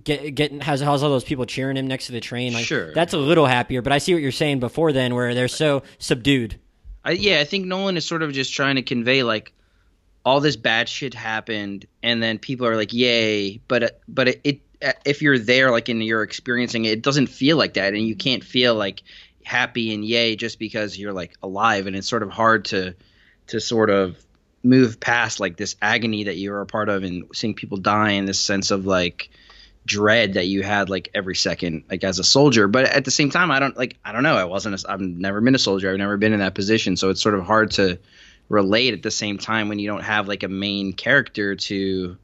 get 0.03 0.35
getting 0.35 0.59
has 0.59 0.81
has 0.81 1.01
all 1.03 1.09
those 1.09 1.23
people 1.23 1.45
cheering 1.45 1.77
him 1.77 1.87
next 1.87 2.07
to 2.07 2.11
the 2.11 2.19
train. 2.19 2.53
Like, 2.53 2.65
Sure. 2.65 2.93
that's 2.93 3.13
a 3.13 3.17
little 3.17 3.45
happier. 3.45 3.81
But 3.81 3.93
I 3.93 3.97
see 3.99 4.13
what 4.13 4.21
you're 4.21 4.31
saying 4.31 4.59
before 4.59 4.91
then, 4.91 5.15
where 5.15 5.33
they're 5.33 5.47
so 5.47 5.83
subdued. 5.97 6.59
I, 7.05 7.11
yeah, 7.11 7.39
I 7.39 7.45
think 7.45 7.65
Nolan 7.65 7.95
is 7.95 8.05
sort 8.05 8.21
of 8.21 8.33
just 8.33 8.53
trying 8.53 8.75
to 8.75 8.81
convey 8.81 9.23
like 9.23 9.53
all 10.25 10.41
this 10.41 10.57
bad 10.57 10.89
shit 10.89 11.13
happened, 11.13 11.85
and 12.03 12.21
then 12.21 12.37
people 12.37 12.67
are 12.67 12.75
like, 12.75 12.91
"Yay!" 12.91 13.61
But 13.69 14.01
but 14.09 14.27
it, 14.27 14.41
it 14.43 14.59
Uh, 14.81 14.93
if 15.05 15.21
you're 15.21 15.39
there, 15.39 15.71
like 15.71 15.89
and 15.89 16.03
you're 16.03 16.23
experiencing 16.23 16.85
it, 16.85 16.91
it 16.91 17.01
doesn't 17.01 17.27
feel 17.27 17.57
like 17.57 17.75
that, 17.75 17.93
and 17.93 18.03
you 18.03 18.15
can't 18.15 18.43
feel 18.43 18.75
like 18.75 19.01
happy 19.47 19.93
and 19.93 20.03
yay 20.03 20.35
just 20.35 20.59
because 20.59 20.97
you're 20.97 21.13
like 21.13 21.33
alive 21.41 21.87
and 21.87 21.95
it's 21.95 22.09
sort 22.09 22.21
of 22.21 22.29
hard 22.29 22.65
to 22.65 22.93
to 23.47 23.61
sort 23.61 23.89
of 23.89 24.17
move 24.61 24.99
past 24.99 25.39
like 25.39 25.55
this 25.55 25.77
agony 25.81 26.25
that 26.25 26.35
you 26.35 26.51
were 26.51 26.59
a 26.59 26.65
part 26.65 26.89
of 26.89 27.03
and 27.03 27.23
seeing 27.33 27.53
people 27.53 27.77
die 27.77 28.11
and 28.11 28.27
this 28.27 28.39
sense 28.39 28.71
of 28.71 28.85
like 28.85 29.29
dread 29.85 30.33
that 30.33 30.47
you 30.47 30.63
had 30.63 30.89
like 30.89 31.09
every 31.13 31.35
second 31.35 31.83
like 31.89 32.03
as 32.03 32.19
a 32.19 32.23
soldier. 32.25 32.67
But 32.67 32.87
at 32.87 33.05
the 33.05 33.11
same 33.11 33.29
time 33.29 33.49
i 33.49 33.59
don't 33.59 33.77
like 33.77 33.97
i 34.03 34.11
don't 34.11 34.23
know 34.23 34.35
i 34.35 34.43
wasn't 34.43 34.83
i've 34.89 34.99
never 34.99 35.39
been 35.39 35.55
a 35.55 35.59
soldier 35.59 35.89
i've 35.89 35.97
never 35.97 36.17
been 36.17 36.33
in 36.33 36.39
that 36.39 36.53
position 36.53 36.97
so 36.97 37.09
it's 37.09 37.21
sort 37.21 37.35
of 37.35 37.45
hard 37.45 37.71
to 37.71 37.97
relate 38.49 38.93
at 38.93 39.01
the 39.01 39.11
same 39.11 39.37
time 39.37 39.69
when 39.69 39.79
you 39.79 39.87
don't 39.87 40.03
have 40.03 40.27
like 40.27 40.43
a 40.43 40.49
main 40.49 40.91
character 40.91 41.55
to 41.55 42.17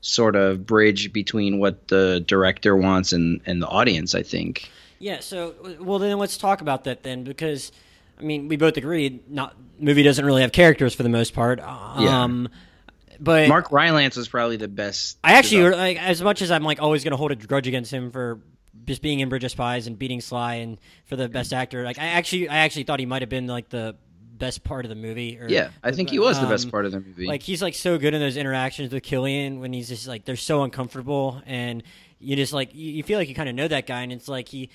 sort 0.00 0.36
of 0.36 0.66
bridge 0.66 1.12
between 1.12 1.58
what 1.58 1.88
the 1.88 2.22
director 2.26 2.76
wants 2.76 3.12
and 3.12 3.40
and 3.46 3.60
the 3.62 3.66
audience 3.68 4.14
i 4.14 4.22
think 4.22 4.70
yeah 4.98 5.20
so 5.20 5.54
well 5.80 5.98
then 5.98 6.18
let's 6.18 6.36
talk 6.36 6.60
about 6.60 6.84
that 6.84 7.02
then 7.02 7.22
because 7.24 7.70
i 8.18 8.22
mean 8.22 8.48
we 8.48 8.56
both 8.56 8.76
agree 8.76 9.20
not 9.28 9.54
movie 9.78 10.02
doesn't 10.02 10.24
really 10.24 10.42
have 10.42 10.52
characters 10.52 10.94
for 10.94 11.02
the 11.02 11.08
most 11.08 11.34
part 11.34 11.60
um 11.60 12.48
Yeah. 12.50 13.16
but 13.20 13.48
mark 13.48 13.70
rylance 13.72 14.16
was 14.16 14.28
probably 14.28 14.56
the 14.56 14.68
best 14.68 15.18
I 15.22 15.34
actually 15.34 15.70
like 15.76 15.98
as 16.02 16.22
much 16.22 16.40
as 16.42 16.50
I'm 16.50 16.64
like 16.64 16.80
always 16.80 17.04
going 17.04 17.12
to 17.12 17.16
hold 17.18 17.32
a 17.32 17.36
grudge 17.36 17.66
against 17.66 17.90
him 17.92 18.10
for 18.10 18.40
just 18.86 19.02
being 19.02 19.20
in 19.20 19.28
Bridge 19.28 19.44
of 19.44 19.50
Spies 19.50 19.86
and 19.86 19.98
beating 19.98 20.20
Sly 20.20 20.54
and 20.56 20.78
for 21.06 21.14
the 21.14 21.28
best 21.28 21.52
actor. 21.52 21.84
Like 21.84 21.98
I 21.98 22.06
actually 22.06 22.48
I 22.48 22.58
actually 22.58 22.84
thought 22.84 22.98
he 22.98 23.06
might 23.06 23.22
have 23.22 23.28
been 23.28 23.46
like 23.46 23.68
the 23.68 23.94
best 24.40 24.64
part 24.64 24.84
of 24.84 24.88
the 24.88 24.96
movie. 24.96 25.38
Or, 25.40 25.48
yeah 25.48 25.70
i 25.84 25.92
think 25.92 26.10
he 26.10 26.18
was 26.18 26.40
the 26.40 26.46
best 26.46 26.64
um, 26.64 26.70
part 26.72 26.86
of 26.86 26.92
the 26.92 27.00
movie. 27.00 27.26
Like 27.26 27.42
he's 27.42 27.62
like 27.62 27.74
so 27.74 27.98
good 27.98 28.14
in 28.14 28.20
those 28.20 28.36
interactions 28.36 28.92
with 28.92 29.04
Cillian 29.04 29.60
when 29.60 29.72
he's 29.72 29.88
just 29.88 30.08
like 30.08 30.24
they're 30.24 30.36
so 30.36 30.62
uncomfortable 30.64 31.40
and 31.46 31.82
you 32.18 32.34
just 32.34 32.52
like 32.52 32.74
you, 32.74 32.90
you 32.92 33.02
feel 33.02 33.18
like 33.18 33.28
you 33.28 33.34
kind 33.34 33.48
of 33.48 33.54
know 33.54 33.68
that 33.68 33.86
guy 33.86 34.00
and 34.00 34.12
it's 34.12 34.26
like 34.28 34.48
he 34.48 34.70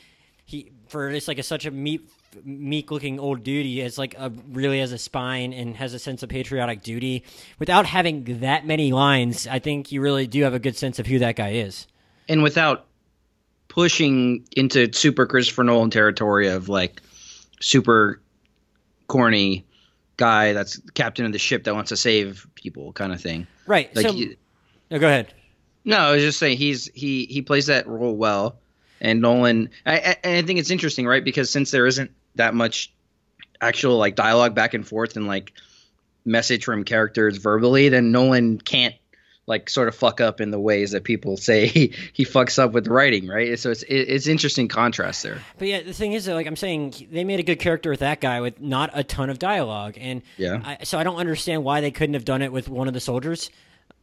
he 0.46 0.72
for 0.88 1.12
just 1.12 1.28
like 1.28 1.40
a, 1.40 1.44
such 1.44 1.66
a 1.66 1.72
meek 1.72 2.08
meek 2.44 2.92
looking 2.92 3.20
old 3.20 3.44
dude 3.44 3.66
he 3.66 3.80
has 3.80 3.98
like 3.98 4.14
a 4.18 4.32
really 4.52 4.80
has 4.80 4.92
a 4.92 4.98
spine 4.98 5.54
and 5.54 5.76
has 5.76 5.94
a 5.94 6.00
sense 6.00 6.24
of 6.24 6.30
patriotic 6.30 6.82
duty. 6.82 7.24
Without 7.60 7.86
having 7.86 8.40
that 8.42 8.66
many 8.66 8.92
lines 8.94 9.48
i 9.48 9.60
think 9.60 9.92
you 9.92 10.02
really 10.02 10.28
do 10.28 10.44
have 10.44 10.54
a 10.54 10.60
good 10.60 10.78
sense 10.78 11.00
of 11.00 11.08
who 11.08 11.20
that 11.20 11.36
guy 11.36 11.52
is. 11.54 11.88
And 12.30 12.44
without 12.44 12.86
pushing 13.68 14.48
into 14.56 14.92
super 14.94 15.26
Christopher 15.26 15.64
Nolan 15.64 15.90
territory 15.90 16.48
of 16.48 16.70
like 16.70 17.02
super 17.60 18.22
corny 19.08 19.66
guy 20.18 20.54
that's 20.54 20.80
captain 20.94 21.26
of 21.26 21.32
the 21.32 21.40
ship 21.40 21.66
that 21.66 21.76
wants 21.76 21.90
to 21.90 21.98
save 21.98 22.48
people 22.56 22.94
kind 22.94 23.12
of 23.14 23.22
thing. 23.22 23.48
right 23.68 23.94
Like 23.96 24.08
so 24.08 24.14
no, 24.92 25.00
go 25.00 25.08
ahead 25.08 25.34
no, 25.86 25.98
I 25.98 26.12
was 26.12 26.24
just 26.24 26.40
saying 26.40 26.58
he's 26.58 26.90
he 26.94 27.26
he 27.26 27.44
plays 27.44 27.68
that 27.68 27.88
role 27.88 28.16
well, 28.16 28.58
and 29.00 29.22
Nolan. 29.22 29.70
I, 29.86 30.18
I, 30.24 30.38
I 30.38 30.42
think 30.42 30.60
it's 30.60 30.72
interesting, 30.72 31.06
right? 31.06 31.24
Because 31.24 31.52
since 31.52 31.70
there 31.70 31.86
isn't 31.86 32.12
that 32.36 32.56
much 32.56 32.92
actual 33.62 33.98
like 33.98 34.16
dialogue 34.16 34.56
back 34.56 34.74
and 34.74 34.86
forth 34.86 35.16
and 35.16 35.28
like 35.28 35.54
message 36.26 36.66
from 36.66 36.84
characters 36.84 37.38
verbally, 37.38 37.90
then 37.90 38.12
Nolan 38.12 38.60
can't 38.60 38.96
like 39.48 39.70
sort 39.70 39.88
of 39.88 39.96
fuck 39.96 40.22
up 40.22 40.42
in 40.42 40.50
the 40.52 40.60
ways 40.60 40.92
that 40.92 41.04
people 41.04 41.38
say 41.38 41.68
he, 41.68 41.94
he 42.14 42.26
fucks 42.26 42.58
up 42.58 42.72
with 42.72 42.88
writing, 42.88 43.28
right? 43.28 43.58
So 43.60 43.70
it's 43.72 43.84
it, 43.84 43.96
it's 43.96 44.28
interesting 44.28 44.68
contrast 44.68 45.22
there. 45.24 45.40
But 45.58 45.68
yeah, 45.68 45.84
the 45.84 45.94
thing 45.94 46.14
is, 46.14 46.28
like 46.28 46.48
I'm 46.48 46.56
saying, 46.56 47.08
they 47.12 47.24
made 47.24 47.40
a 47.40 47.44
good 47.44 47.60
character 47.60 47.90
with 47.92 48.00
that 48.00 48.22
guy 48.22 48.42
with 48.42 48.60
not 48.60 48.90
a 48.94 49.04
ton 49.04 49.30
of 49.30 49.38
dialogue, 49.38 49.96
and 50.00 50.22
Yeah. 50.38 50.62
I, 50.64 50.84
so 50.84 50.98
I 50.98 51.04
don't 51.04 51.18
understand 51.18 51.64
why 51.64 51.82
they 51.82 51.92
couldn't 51.92 52.16
have 52.16 52.26
done 52.26 52.42
it 52.42 52.52
with 52.52 52.68
one 52.70 52.88
of 52.88 52.94
the 52.96 53.00
soldiers, 53.00 53.50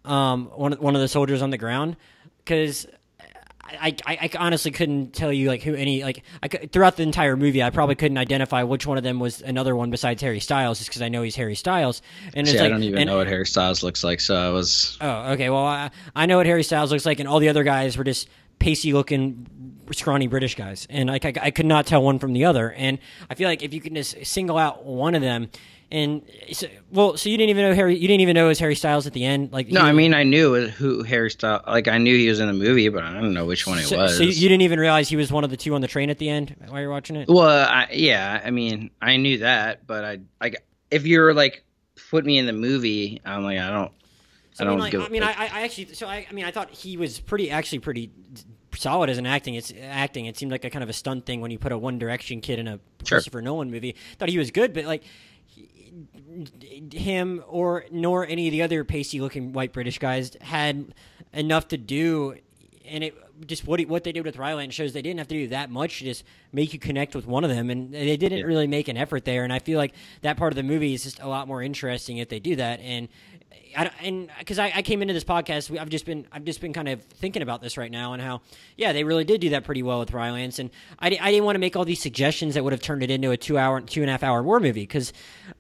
um, 0.05 0.47
one 0.55 0.73
one 0.75 0.95
of 0.95 1.01
the 1.01 1.09
soldiers 1.09 1.43
on 1.43 1.51
the 1.51 1.59
ground, 1.59 1.97
because. 2.45 2.87
I, 3.81 3.97
I, 4.07 4.19
I 4.23 4.31
honestly 4.39 4.71
couldn't 4.71 5.13
tell 5.15 5.33
you 5.33 5.49
like 5.49 5.63
who 5.63 5.75
any 5.75 6.03
like 6.03 6.23
I 6.43 6.49
throughout 6.49 6.97
the 6.97 7.03
entire 7.03 7.37
movie 7.37 7.63
I 7.63 7.71
probably 7.71 7.95
couldn't 7.95 8.19
identify 8.19 8.63
which 8.63 8.87
one 8.87 8.99
of 8.99 9.05
them 9.05 9.19
was 9.21 9.41
another 9.43 9.75
one 9.77 9.91
besides 9.91 10.23
Harry 10.23 10.41
Styles 10.41 10.79
just 10.79 10.91
because 10.91 11.03
I 11.03 11.09
know 11.09 11.23
he's 11.23 11.37
Harry 11.37 11.55
Styles 11.55 12.03
and 12.35 12.47
See, 12.47 12.53
it's 12.55 12.61
like 12.61 12.67
I 12.69 12.71
don't 12.71 12.83
even 12.83 12.99
and- 13.01 13.09
know 13.09 13.17
what 13.19 13.27
Harry 13.27 13.47
Styles 13.47 13.83
looks 13.83 14.03
like, 14.05 14.21
so 14.21 14.37
I 14.37 14.51
was 14.51 14.97
Oh, 15.01 15.33
okay. 15.33 15.51
Well, 15.51 15.65
I, 15.67 15.91
I 16.15 16.27
know 16.27 16.37
what 16.39 16.47
Harry 16.47 16.63
Styles 16.63 16.91
looks 16.93 17.07
like, 17.07 17.21
and 17.21 17.29
all 17.29 17.39
the 17.39 17.49
other 17.49 17.63
guys 17.65 17.97
were 17.97 18.05
just 18.05 18.29
pacey 18.59 18.93
looking, 18.93 19.47
scrawny 19.91 20.27
British 20.29 20.55
guys, 20.55 20.87
and 20.89 21.09
like 21.09 21.25
I, 21.25 21.33
I 21.43 21.51
could 21.51 21.67
not 21.67 21.87
tell 21.87 22.03
one 22.03 22.19
from 22.19 22.33
the 22.33 22.45
other. 22.45 22.71
And 22.73 22.99
I 23.29 23.35
feel 23.35 23.49
like 23.49 23.63
if 23.63 23.75
you 23.75 23.81
can 23.81 23.95
just 23.95 24.25
single 24.27 24.57
out 24.59 24.85
one 24.85 25.15
of 25.15 25.23
them, 25.23 25.51
and 25.93 26.23
so, 26.53 26.67
well, 26.91 27.17
so 27.17 27.29
you 27.29 27.37
didn't 27.37 27.51
even 27.51 27.69
know 27.69 27.75
Harry, 27.75 27.95
you 27.97 28.09
didn't 28.09 28.23
even 28.23 28.35
know 28.35 28.47
it 28.47 28.49
was 28.49 28.59
Harry 28.59 28.75
Styles 28.75 29.07
at 29.07 29.13
the 29.13 29.25
end, 29.25 29.53
like 29.53 29.69
no. 29.69 29.83
I 29.83 29.93
mean, 29.93 30.15
I 30.15 30.25
knew 30.25 30.67
who 30.69 31.03
Harry 31.05 31.31
Styles. 31.31 31.63
Like, 31.67 31.87
I 31.87 31.99
knew 31.99 32.17
he 32.17 32.29
was 32.29 32.41
in 32.41 32.47
the 32.49 32.53
movie, 32.55 32.89
but 32.89 33.05
I 33.05 33.13
don't 33.13 33.35
know 33.35 33.45
which 33.45 33.67
one 33.67 33.79
it 33.79 33.85
So, 33.85 33.99
was. 33.99 34.17
so 34.17 34.23
you 34.25 34.33
didn't 34.49 34.63
even 34.63 34.81
realize 34.81 35.09
he 35.09 35.17
was 35.17 35.31
one 35.31 35.45
of 35.45 35.51
the 35.51 35.57
two 35.57 35.75
on 35.75 35.81
the 35.83 35.89
train 35.89 36.09
at 36.11 36.19
the 36.19 36.29
end 36.29 36.57
while 36.67 36.81
you're 36.81 36.91
watching 36.91 37.17
it. 37.17 37.29
Well, 37.29 37.47
I, 37.69 37.89
yeah, 37.93 38.41
I 38.45 38.51
mean, 38.51 38.91
I 39.01 39.19
knew 39.19 39.39
that, 39.39 39.87
but 39.87 40.05
I, 40.05 40.19
like, 40.41 40.65
if 40.91 41.07
you're 41.07 41.35
like 41.35 41.63
put 42.11 42.25
me 42.25 42.39
in 42.39 42.47
the 42.47 42.53
movie, 42.53 43.21
I'm 43.25 43.45
like, 43.45 43.59
I 43.59 43.71
don't, 43.71 43.93
So, 44.55 44.65
I 44.65 44.67
I 44.67 44.71
mean, 44.71 44.79
don't 44.79 44.81
like, 44.81 44.93
give. 44.93 45.03
I 45.03 45.09
mean, 45.09 45.23
I, 45.23 45.31
I 45.33 45.63
actually, 45.63 45.93
so 45.95 46.07
I, 46.07 46.27
I 46.29 46.33
mean, 46.33 46.45
I 46.47 46.51
thought 46.51 46.71
he 46.71 46.97
was 46.97 47.21
pretty, 47.21 47.51
actually, 47.51 47.79
pretty 47.81 48.11
solid 48.75 49.11
as 49.11 49.19
an 49.19 49.27
acting. 49.27 49.55
It's 49.55 49.73
acting. 49.83 50.25
It 50.27 50.37
seemed 50.39 50.51
like 50.53 50.65
a 50.65 50.71
kind 50.71 50.83
of 50.83 50.89
a 50.89 50.95
stunt 50.95 51.27
thing 51.27 51.41
when 51.43 51.51
you 51.51 51.59
put 51.59 51.73
a 51.73 51.79
One 51.79 51.99
Direction 51.99 52.41
kid 52.41 52.59
in 52.59 52.67
a 52.67 52.81
Sure. 53.05 53.17
Christopher 53.19 53.43
Nolan 53.43 53.71
movie. 53.71 53.97
Thought 54.19 54.29
he 54.29 54.39
was 54.39 54.51
good, 54.53 54.73
but 54.73 54.85
like 54.85 55.03
him 56.93 57.43
or 57.49 57.85
nor 57.91 58.27
any 58.27 58.49
of 58.49 58.53
the 58.53 58.63
other 58.63 58.85
pasty-looking 58.85 59.53
white 59.53 59.73
British 59.73 59.99
guys 59.99 60.37
had 60.41 60.95
enough 61.33 61.69
to 61.69 61.77
do. 61.77 62.37
And 62.85 63.05
it 63.05 63.15
just 63.47 63.67
what 63.67 63.81
what 63.83 64.05
they 64.05 64.13
did 64.13 64.25
with 64.25 64.37
Rylance 64.37 64.75
shows 64.75 64.93
they 64.93 65.03
didn't 65.03 65.19
have 65.19 65.29
to 65.29 65.35
do 65.35 65.49
that 65.49 65.71
much 65.71 65.99
to 65.99 66.05
just 66.05 66.25
make 66.53 66.73
you 66.73 66.79
connect 66.79 67.15
with 67.15 67.27
one 67.27 67.45
of 67.45 67.51
them, 67.51 67.71
and 67.71 67.93
they 67.93 68.17
didn't 68.17 68.39
Yeah. 68.41 68.45
really 68.45 68.67
make 68.67 68.89
an 68.89 68.97
effort 68.97 69.25
there. 69.25 69.45
And 69.45 69.53
I 69.53 69.59
feel 69.59 69.79
like 69.79 69.95
that 70.23 70.37
part 70.37 70.53
of 70.53 70.57
the 70.57 70.63
movie 70.63 70.95
is 70.95 71.03
just 71.05 71.21
a 71.21 71.29
lot 71.29 71.49
more 71.49 71.63
interesting 71.63 72.19
if 72.19 72.29
they 72.29 72.41
do 72.41 72.57
that. 72.57 72.81
And 72.81 73.09
I, 73.77 73.91
and 74.03 74.29
because 74.39 74.59
I, 74.59 74.73
I 74.77 74.83
came 74.83 75.03
into 75.03 75.15
this 75.15 75.25
podcast, 75.25 75.71
we- 75.71 75.79
I've 75.79 75.89
just 75.89 76.05
been 76.05 76.27
I've 76.31 76.45
just 76.45 76.61
been 76.61 76.73
kind 76.73 76.89
of 76.89 77.03
thinking 77.03 77.43
about 77.43 77.61
this 77.63 77.77
right 77.77 77.91
now 77.91 78.13
and 78.13 78.21
how 78.23 78.43
yeah 78.77 78.93
they 78.93 79.05
really 79.05 79.25
did 79.25 79.41
do 79.41 79.51
that 79.51 79.65
pretty 79.65 79.83
well 79.83 79.99
with 79.99 80.13
Rylance, 80.13 80.59
and 80.59 80.71
I, 80.99 81.07
I 81.21 81.31
didn't 81.31 81.45
want 81.45 81.55
to 81.57 81.59
make 81.61 81.75
all 81.77 81.85
these 81.85 82.01
suggestions 82.01 82.55
that 82.55 82.65
would 82.65 82.73
have 82.73 82.83
turned 82.83 83.03
it 83.03 83.11
into 83.11 83.31
a 83.31 83.37
two 83.37 83.57
hour 83.59 83.81
two 83.81 84.03
and 84.03 84.11
a 84.11 84.13
half 84.13 84.23
hour 84.23 84.43
war 84.43 84.61
movie 84.61 84.83
because 84.83 85.13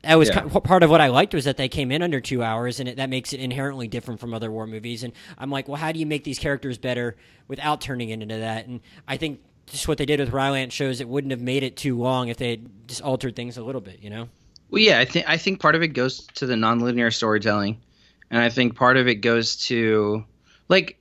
that 0.02 0.16
was 0.16 0.28
Yeah. 0.28 0.40
kind 0.40 0.54
of- 0.54 0.62
part 0.64 0.82
of 0.82 0.90
what 0.90 1.00
I 1.00 1.08
liked 1.08 1.34
was 1.34 1.44
that 1.44 1.56
they 1.56 1.68
came 1.68 1.90
in 1.90 2.02
under 2.02 2.20
two 2.20 2.42
hours 2.42 2.80
and 2.80 2.88
it, 2.88 2.96
that 2.96 3.08
makes 3.10 3.32
it 3.32 3.40
inherently 3.40 3.88
different 3.88 4.20
from 4.20 4.34
other 4.34 4.50
war 4.50 4.66
movies, 4.66 5.02
and 5.02 5.12
I'm 5.38 5.50
like 5.50 5.68
well 5.68 5.76
how 5.78 5.92
do 5.92 5.98
you 5.98 6.06
make 6.06 6.24
these 6.24 6.38
characters 6.38 6.78
better 6.78 7.16
without 7.48 7.80
turning 7.80 8.10
it 8.10 8.20
into 8.22 8.38
that, 8.38 8.66
and 8.66 8.80
I 9.08 9.16
think. 9.16 9.40
Just 9.66 9.86
what 9.86 9.96
they 9.96 10.04
did 10.06 10.18
with 10.18 10.30
Rylance 10.30 10.74
shows 10.74 11.00
it 11.00 11.08
wouldn't 11.08 11.30
have 11.30 11.40
made 11.40 11.62
it 11.62 11.76
too 11.76 11.96
long 11.96 12.28
if 12.28 12.36
they 12.36 12.50
had 12.50 12.68
just 12.88 13.00
altered 13.00 13.36
things 13.36 13.56
a 13.56 13.62
little 13.62 13.80
bit, 13.80 14.00
you 14.02 14.10
know. 14.10 14.28
Well, 14.72 14.80
yeah, 14.80 14.98
I 14.98 15.04
think 15.04 15.28
I 15.28 15.36
think 15.36 15.60
part 15.60 15.74
of 15.74 15.82
it 15.82 15.88
goes 15.88 16.26
to 16.36 16.46
the 16.46 16.54
nonlinear 16.54 17.12
storytelling, 17.12 17.82
and 18.30 18.42
I 18.42 18.48
think 18.48 18.74
part 18.74 18.96
of 18.96 19.06
it 19.06 19.16
goes 19.16 19.56
to 19.66 20.24
like 20.66 20.98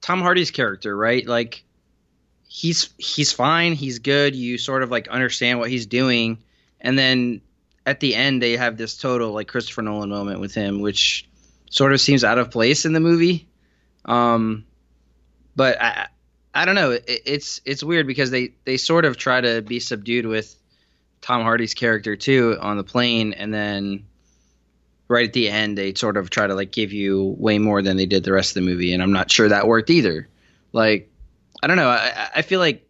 Tom 0.00 0.22
Hardy's 0.22 0.50
character, 0.50 0.96
right? 0.96 1.26
Like 1.26 1.62
he's 2.48 2.88
he's 2.96 3.30
fine, 3.30 3.74
he's 3.74 3.98
good. 3.98 4.34
You 4.34 4.56
sort 4.56 4.82
of 4.82 4.90
like 4.90 5.08
understand 5.08 5.58
what 5.58 5.68
he's 5.68 5.84
doing, 5.84 6.38
and 6.80 6.98
then 6.98 7.42
at 7.84 8.00
the 8.00 8.14
end 8.14 8.42
they 8.42 8.56
have 8.56 8.78
this 8.78 8.96
total 8.96 9.32
like 9.32 9.48
Christopher 9.48 9.82
Nolan 9.82 10.08
moment 10.08 10.40
with 10.40 10.54
him, 10.54 10.80
which 10.80 11.28
sort 11.68 11.92
of 11.92 12.00
seems 12.00 12.24
out 12.24 12.38
of 12.38 12.50
place 12.50 12.86
in 12.86 12.94
the 12.94 13.00
movie. 13.00 13.46
Um, 14.06 14.64
but 15.54 15.78
I 15.78 16.06
I 16.54 16.64
don't 16.64 16.74
know. 16.74 16.92
It, 16.92 17.04
it's 17.06 17.60
it's 17.66 17.84
weird 17.84 18.06
because 18.06 18.30
they 18.30 18.54
they 18.64 18.78
sort 18.78 19.04
of 19.04 19.18
try 19.18 19.42
to 19.42 19.60
be 19.60 19.78
subdued 19.78 20.24
with 20.24 20.56
Tom 21.20 21.42
Hardy's 21.42 21.74
character 21.74 22.16
too 22.16 22.56
on 22.60 22.76
the 22.76 22.84
plane, 22.84 23.32
and 23.34 23.52
then 23.52 24.06
right 25.08 25.26
at 25.26 25.32
the 25.32 25.48
end 25.48 25.76
they 25.76 25.92
sort 25.94 26.16
of 26.16 26.30
try 26.30 26.46
to 26.46 26.54
like 26.54 26.70
give 26.72 26.92
you 26.92 27.34
way 27.38 27.58
more 27.58 27.82
than 27.82 27.96
they 27.96 28.06
did 28.06 28.24
the 28.24 28.32
rest 28.32 28.50
of 28.50 28.54
the 28.62 28.70
movie, 28.70 28.92
and 28.92 29.02
I'm 29.02 29.12
not 29.12 29.30
sure 29.30 29.48
that 29.48 29.66
worked 29.66 29.90
either. 29.90 30.28
Like, 30.72 31.10
I 31.62 31.66
don't 31.66 31.76
know. 31.76 31.88
I, 31.88 32.30
I- 32.36 32.42
feel 32.42 32.60
like 32.60 32.86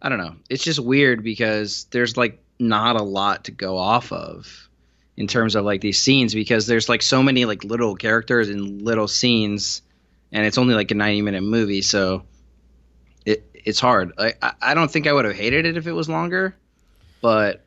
I 0.00 0.08
don't 0.08 0.18
know. 0.18 0.34
It's 0.50 0.64
just 0.64 0.80
weird 0.80 1.22
because 1.22 1.84
there's 1.90 2.16
like 2.16 2.42
not 2.58 2.96
a 3.00 3.02
lot 3.02 3.44
to 3.44 3.52
go 3.52 3.76
off 3.78 4.12
of 4.12 4.68
in 5.16 5.26
terms 5.26 5.54
of 5.54 5.64
like 5.64 5.80
these 5.80 6.00
scenes 6.00 6.34
because 6.34 6.66
there's 6.66 6.88
like 6.88 7.02
so 7.02 7.22
many 7.22 7.44
like 7.44 7.64
little 7.64 7.94
characters 7.94 8.48
and 8.48 8.82
little 8.82 9.08
scenes, 9.08 9.82
and 10.32 10.44
it's 10.46 10.58
only 10.58 10.74
like 10.74 10.90
a 10.90 10.94
90 10.94 11.22
minute 11.22 11.42
movie, 11.42 11.82
so 11.82 12.24
it 13.26 13.48
it's 13.54 13.80
hard. 13.80 14.12
I 14.18 14.34
I, 14.60 14.74
don't 14.74 14.90
think 14.90 15.06
I 15.06 15.12
would 15.12 15.24
have 15.24 15.34
hated 15.36 15.66
it 15.66 15.76
if 15.76 15.86
it 15.86 15.92
was 15.92 16.08
longer, 16.08 16.54
but 17.20 17.64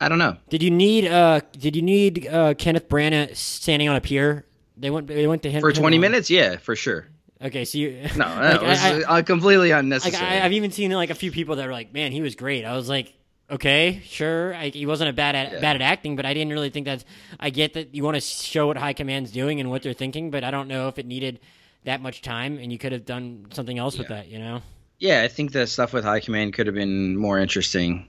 I 0.00 0.08
don't 0.08 0.18
know. 0.18 0.36
Did 0.50 0.62
you 0.62 0.70
need 0.70 1.06
uh 1.06 1.40
did 1.58 1.76
you 1.76 1.82
need 1.82 2.26
uh 2.26 2.54
Kenneth 2.54 2.88
Branagh 2.88 3.36
standing 3.36 3.88
on 3.88 3.96
a 3.96 4.00
pier? 4.00 4.44
They 4.76 4.90
went 4.90 5.06
they 5.06 5.26
went 5.26 5.42
to 5.42 5.50
him 5.50 5.60
For 5.60 5.70
him 5.70 5.76
20 5.76 5.96
on- 5.96 6.00
minutes, 6.00 6.30
yeah, 6.30 6.56
for 6.56 6.74
sure. 6.76 7.06
Okay, 7.40 7.64
so 7.64 7.78
you 7.78 8.08
No, 8.16 8.24
like, 8.26 8.62
was 8.62 8.78
I, 8.80 9.16
I, 9.16 9.22
completely 9.22 9.70
like 9.70 9.80
unnecessary. 9.80 10.24
I, 10.24 10.44
I've 10.44 10.52
even 10.52 10.70
seen 10.70 10.92
like 10.92 11.10
a 11.10 11.14
few 11.14 11.32
people 11.32 11.56
that 11.56 11.66
were 11.66 11.72
like, 11.72 11.92
"Man, 11.92 12.12
he 12.12 12.20
was 12.22 12.36
great." 12.36 12.64
I 12.64 12.76
was 12.76 12.88
like, 12.88 13.12
"Okay, 13.50 14.00
sure." 14.04 14.54
I, 14.54 14.68
he 14.68 14.86
wasn't 14.86 15.10
a 15.10 15.12
bad 15.12 15.34
at 15.34 15.52
Yeah. 15.54 15.60
bad 15.60 15.74
at 15.74 15.82
acting, 15.82 16.14
but 16.14 16.24
I 16.24 16.34
didn't 16.34 16.52
really 16.52 16.70
think 16.70 16.86
that's. 16.86 17.04
I 17.40 17.50
get 17.50 17.74
that 17.74 17.96
you 17.96 18.04
want 18.04 18.14
to 18.14 18.20
show 18.20 18.68
what 18.68 18.76
high 18.76 18.92
command's 18.92 19.32
doing 19.32 19.58
and 19.58 19.70
what 19.70 19.82
they're 19.82 19.92
thinking, 19.92 20.30
but 20.30 20.44
I 20.44 20.52
don't 20.52 20.68
know 20.68 20.86
if 20.86 21.00
it 21.00 21.06
needed 21.06 21.40
that 21.82 22.00
much 22.00 22.22
time, 22.22 22.58
and 22.58 22.70
you 22.70 22.78
could 22.78 22.92
have 22.92 23.04
done 23.04 23.46
something 23.52 23.76
else 23.76 23.98
with 23.98 24.06
that. 24.08 24.28
You 24.28 24.38
know? 24.38 24.62
Yeah, 25.02 25.22
I 25.22 25.26
think 25.26 25.50
the 25.50 25.66
stuff 25.66 25.92
with 25.92 26.04
High 26.04 26.20
Command 26.20 26.54
could 26.54 26.68
have 26.68 26.76
been 26.76 27.16
more 27.16 27.36
interesting, 27.36 28.06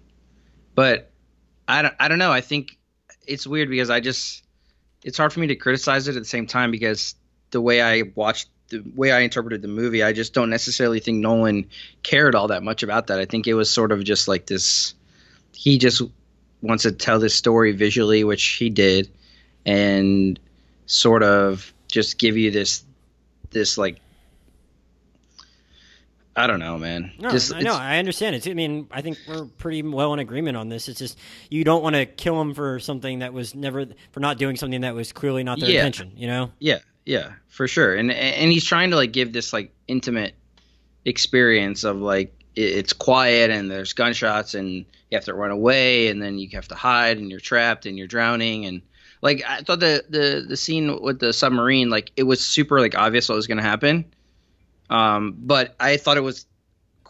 but 0.76 1.10
I 1.68 1.82
don't. 1.82 1.96
I 2.00 2.08
don't 2.08 2.20
know. 2.20 2.32
I 2.32 2.42
think 2.42 2.78
it's 3.26 3.48
weird 3.48 3.68
because 3.68 3.90
I 3.90 4.00
just 4.00 4.44
it's 5.04 5.18
hard 5.18 5.34
for 5.34 5.40
me 5.40 5.48
to 5.48 5.56
criticize 5.56 6.08
it 6.08 6.16
at 6.16 6.22
the 6.22 6.30
same 6.30 6.46
time 6.46 6.70
because 6.70 7.16
the 7.50 7.60
way 7.60 7.82
I 7.82 8.12
watched 8.14 8.48
the 8.70 8.84
way 8.96 9.12
I 9.12 9.22
interpreted 9.22 9.64
the 9.64 9.70
movie, 9.70 10.04
I 10.04 10.14
just 10.14 10.36
don't 10.36 10.52
necessarily 10.52 11.00
think 11.00 11.18
Nolan 11.18 11.68
cared 12.04 12.36
all 12.36 12.50
that 12.50 12.62
much 12.62 12.84
about 12.84 13.08
that. 13.08 13.18
I 13.18 13.26
think 13.26 13.48
it 13.48 13.56
was 13.56 13.72
sort 13.72 13.92
of 13.92 14.04
just 14.04 14.28
like 14.28 14.46
this. 14.46 14.94
He 15.52 15.80
just 15.80 16.04
wants 16.62 16.84
to 16.84 16.92
tell 16.92 17.18
this 17.18 17.34
story 17.34 17.72
visually, 17.72 18.24
which 18.24 18.44
he 18.44 18.70
did, 18.70 19.10
and 19.66 20.40
sort 20.86 21.24
of 21.24 21.74
just 21.88 22.20
give 22.20 22.38
you 22.38 22.52
this 22.52 22.84
this 23.50 23.80
like 23.80 24.00
I 26.36 26.48
don't 26.48 26.60
know, 26.60 26.80
man. 26.80 27.12
No, 27.20 27.30
just, 27.30 27.54
I 27.54 27.60
know. 27.62 27.76
I 27.76 27.98
understand 28.00 28.36
it. 28.36 28.48
I 28.48 28.54
mean, 28.56 28.88
I 28.90 29.02
think 29.02 29.20
we're 29.28 29.46
pretty 29.46 29.84
well 29.84 30.14
in 30.14 30.20
agreement 30.20 30.58
on 30.58 30.68
this. 30.70 30.90
It's 30.90 30.98
just 31.00 31.20
you 31.50 31.64
don't 31.64 31.84
want 31.84 31.96
to 31.96 32.06
kill 32.08 32.38
them 32.40 32.56
for 32.56 32.80
something 32.80 33.20
that 33.20 33.34
was 33.34 33.54
never 33.54 33.86
for 34.12 34.20
not 34.20 34.38
doing 34.40 34.56
something 34.56 34.82
that 34.82 34.96
was 34.96 35.12
clearly 35.12 35.44
not 35.44 35.60
their 35.60 35.70
Yeah. 35.70 35.86
intention. 35.86 36.14
You 36.16 36.28
know? 36.28 36.52
Yeah, 36.60 36.80
yeah, 37.06 37.34
for 37.50 37.68
sure. 37.68 37.94
And 37.96 38.12
and 38.12 38.52
he's 38.52 38.66
trying 38.66 38.90
to 38.90 38.96
like 38.96 39.12
give 39.14 39.32
this 39.32 39.54
like 39.54 39.72
intimate 39.88 40.34
experience 41.06 41.84
of 41.84 41.98
like 41.98 42.34
it's 42.56 42.94
quiet 42.94 43.50
and 43.52 43.70
there's 43.70 43.94
gunshots 43.94 44.54
and 44.54 44.70
you 44.70 44.86
have 45.14 45.26
to 45.26 45.34
run 45.34 45.52
away 45.52 46.08
and 46.08 46.22
then 46.22 46.38
you 46.38 46.48
have 46.54 46.68
to 46.68 46.76
hide 46.76 47.18
and 47.18 47.30
you're 47.30 47.40
trapped 47.40 47.86
and 47.86 47.98
you're 47.98 48.08
drowning 48.08 48.66
and 48.66 48.82
like 49.22 49.44
I 49.48 49.62
thought 49.62 49.80
the 49.80 50.04
the 50.10 50.46
the 50.48 50.58
scene 50.58 51.02
with 51.02 51.20
the 51.20 51.34
submarine 51.34 51.90
like 51.90 52.12
it 52.16 52.24
was 52.24 52.44
super 52.46 52.80
like 52.80 52.96
obvious 52.96 53.30
what 53.30 53.36
was 53.36 53.48
going 53.48 53.58
to 53.58 53.64
happen. 53.64 54.06
Um, 54.94 55.36
but 55.38 55.76
I 55.80 55.98
thought 55.98 56.18
it 56.18 56.22
was 56.24 56.46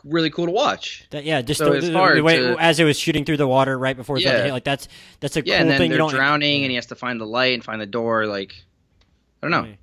really 0.04 0.30
cool 0.30 0.46
to 0.46 0.52
watch. 0.52 1.06
That 1.12 1.24
yeah, 1.26 1.41
just 1.41 1.58
So 1.60 1.74
the, 1.74 1.80
the- 1.82 1.91
the 2.15 2.22
way 2.24 2.38
to- 2.39 2.58
as 2.60 2.80
it 2.80 2.84
was 2.84 2.98
shooting 3.00 3.26
through 3.26 3.38
the 3.38 3.48
water 3.48 3.78
right 3.78 3.96
before 3.96 4.17
it's 4.17 4.26
Yeah. 4.26 4.43
hit. 4.43 4.52
Like 4.52 4.63
that's 4.63 4.88
that's 5.19 5.36
a 5.38 5.39
Yeah, 5.46 5.56
cool 5.56 5.62
and 5.62 5.69
then 5.69 5.78
thing. 5.78 5.89
They're 5.89 5.98
don't 5.98 6.12
drowning 6.12 6.63
and 6.63 6.72
he 6.72 6.76
has 6.76 6.88
to 6.88 6.96
find 6.96 7.19
the 7.19 7.26
light 7.26 7.54
and 7.54 7.63
find 7.63 7.80
the 7.82 7.86
door. 7.86 8.26
Like 8.26 8.54
I 9.41 9.50
don't 9.50 9.52
know. 9.52 9.74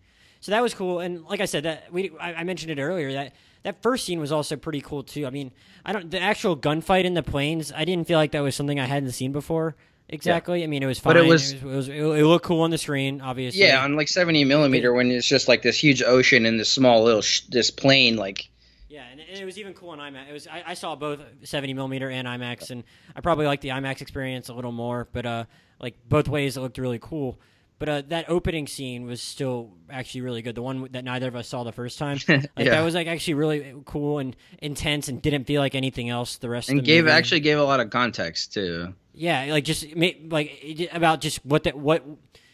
So 0.42 0.52
that 0.52 0.62
was 0.62 0.72
cool, 0.72 1.00
and 1.00 1.22
like 1.26 1.40
I 1.42 1.44
said, 1.44 1.64
that 1.64 1.92
we 1.92 2.10
I, 2.18 2.34
I 2.34 2.44
mentioned 2.44 2.70
it 2.72 2.80
earlier 2.82 3.12
that 3.12 3.34
that 3.62 3.82
first 3.82 4.06
scene 4.06 4.18
was 4.20 4.32
also 4.32 4.56
pretty 4.56 4.80
cool 4.80 5.02
too. 5.02 5.26
I 5.26 5.30
mean, 5.30 5.52
I 5.84 5.92
don't 5.92 6.10
the 6.10 6.18
actual 6.20 6.56
gunfight 6.56 7.04
in 7.04 7.12
the 7.12 7.22
planes. 7.22 7.70
I 7.72 7.84
didn't 7.84 8.06
feel 8.06 8.18
like 8.18 8.32
that 8.32 8.40
was 8.40 8.54
something 8.54 8.80
I 8.80 8.86
hadn't 8.86 9.10
seen 9.12 9.32
before. 9.32 9.76
Exactly. 10.12 10.64
I 10.64 10.66
mean, 10.66 10.82
it 10.82 10.86
was 10.86 10.98
fine. 10.98 11.14
But 11.14 11.24
it 11.24 11.28
was- 11.28 11.52
it, 11.52 11.62
was, 11.62 11.88
it, 11.88 12.02
was, 12.02 12.18
it 12.20 12.24
looked 12.24 12.44
cool 12.44 12.60
on 12.62 12.70
the 12.70 12.78
screen, 12.78 13.20
obviously. 13.20 13.62
Yeah, 13.62 13.82
on 13.84 13.96
like 13.96 14.08
70 14.08 14.44
millimeter 14.44 14.92
when 14.92 15.10
it's 15.10 15.26
just 15.26 15.48
like 15.48 15.62
this 15.62 15.82
huge 15.82 16.02
ocean 16.02 16.46
and 16.46 16.58
this 16.58 16.68
small 16.68 17.02
little 17.04 17.22
sh- 17.22 17.42
this 17.48 17.70
plane 17.70 18.16
like 18.16 18.48
Yeah, 18.88 19.04
and, 19.10 19.20
and 19.20 19.38
it 19.38 19.44
was 19.44 19.58
even 19.58 19.72
cool 19.74 19.90
on 19.90 19.98
IMAX. 19.98 20.28
It 20.28 20.32
was 20.32 20.46
I, 20.48 20.62
I 20.66 20.74
saw 20.74 20.96
both 20.96 21.20
70 21.44 21.74
millimeter 21.74 22.10
and 22.10 22.26
IMAX, 22.26 22.70
and 22.70 22.84
I 23.14 23.20
probably 23.20 23.46
liked 23.46 23.62
the 23.62 23.68
IMAX 23.70 24.00
experience 24.00 24.48
a 24.48 24.54
little 24.54 24.72
more. 24.72 25.08
But 25.12 25.26
uh, 25.26 25.44
like 25.80 25.94
both 26.08 26.28
ways, 26.28 26.56
it 26.56 26.60
looked 26.60 26.78
really 26.78 26.98
cool. 27.00 27.38
But 27.80 27.88
uh, 27.88 28.02
that 28.08 28.28
opening 28.28 28.68
scene 28.68 29.06
was 29.06 29.20
still 29.20 29.72
actually 29.90 30.20
really 30.20 30.42
good. 30.42 30.54
The 30.54 30.62
one 30.62 30.86
that 30.92 31.02
neither 31.02 31.26
of 31.26 31.34
us 31.34 31.48
saw 31.48 31.64
the 31.64 31.72
first 31.72 31.98
time, 31.98 32.18
like 32.28 32.46
Yeah. 32.56 32.70
that 32.76 32.82
was 32.84 32.94
like 32.94 33.08
actually 33.08 33.34
really 33.34 33.74
cool 33.86 34.18
and 34.20 34.36
intense, 34.62 35.08
and 35.08 35.20
didn't 35.20 35.44
feel 35.46 35.60
like 35.62 35.74
anything 35.74 36.08
else. 36.10 36.36
The 36.36 36.48
rest 36.48 36.68
and 36.68 36.78
of 36.78 36.84
the 36.84 36.86
gave 36.86 37.04
movie. 37.04 37.16
actually 37.16 37.40
gave 37.40 37.58
a 37.58 37.64
lot 37.64 37.80
of 37.80 37.90
context 37.90 38.52
too. 38.54 38.94
yeah, 39.14 39.46
like 39.50 39.64
just 39.64 39.86
like 39.96 40.88
about 40.92 41.20
just 41.20 41.44
what 41.44 41.64
that 41.64 41.76
what 41.76 42.04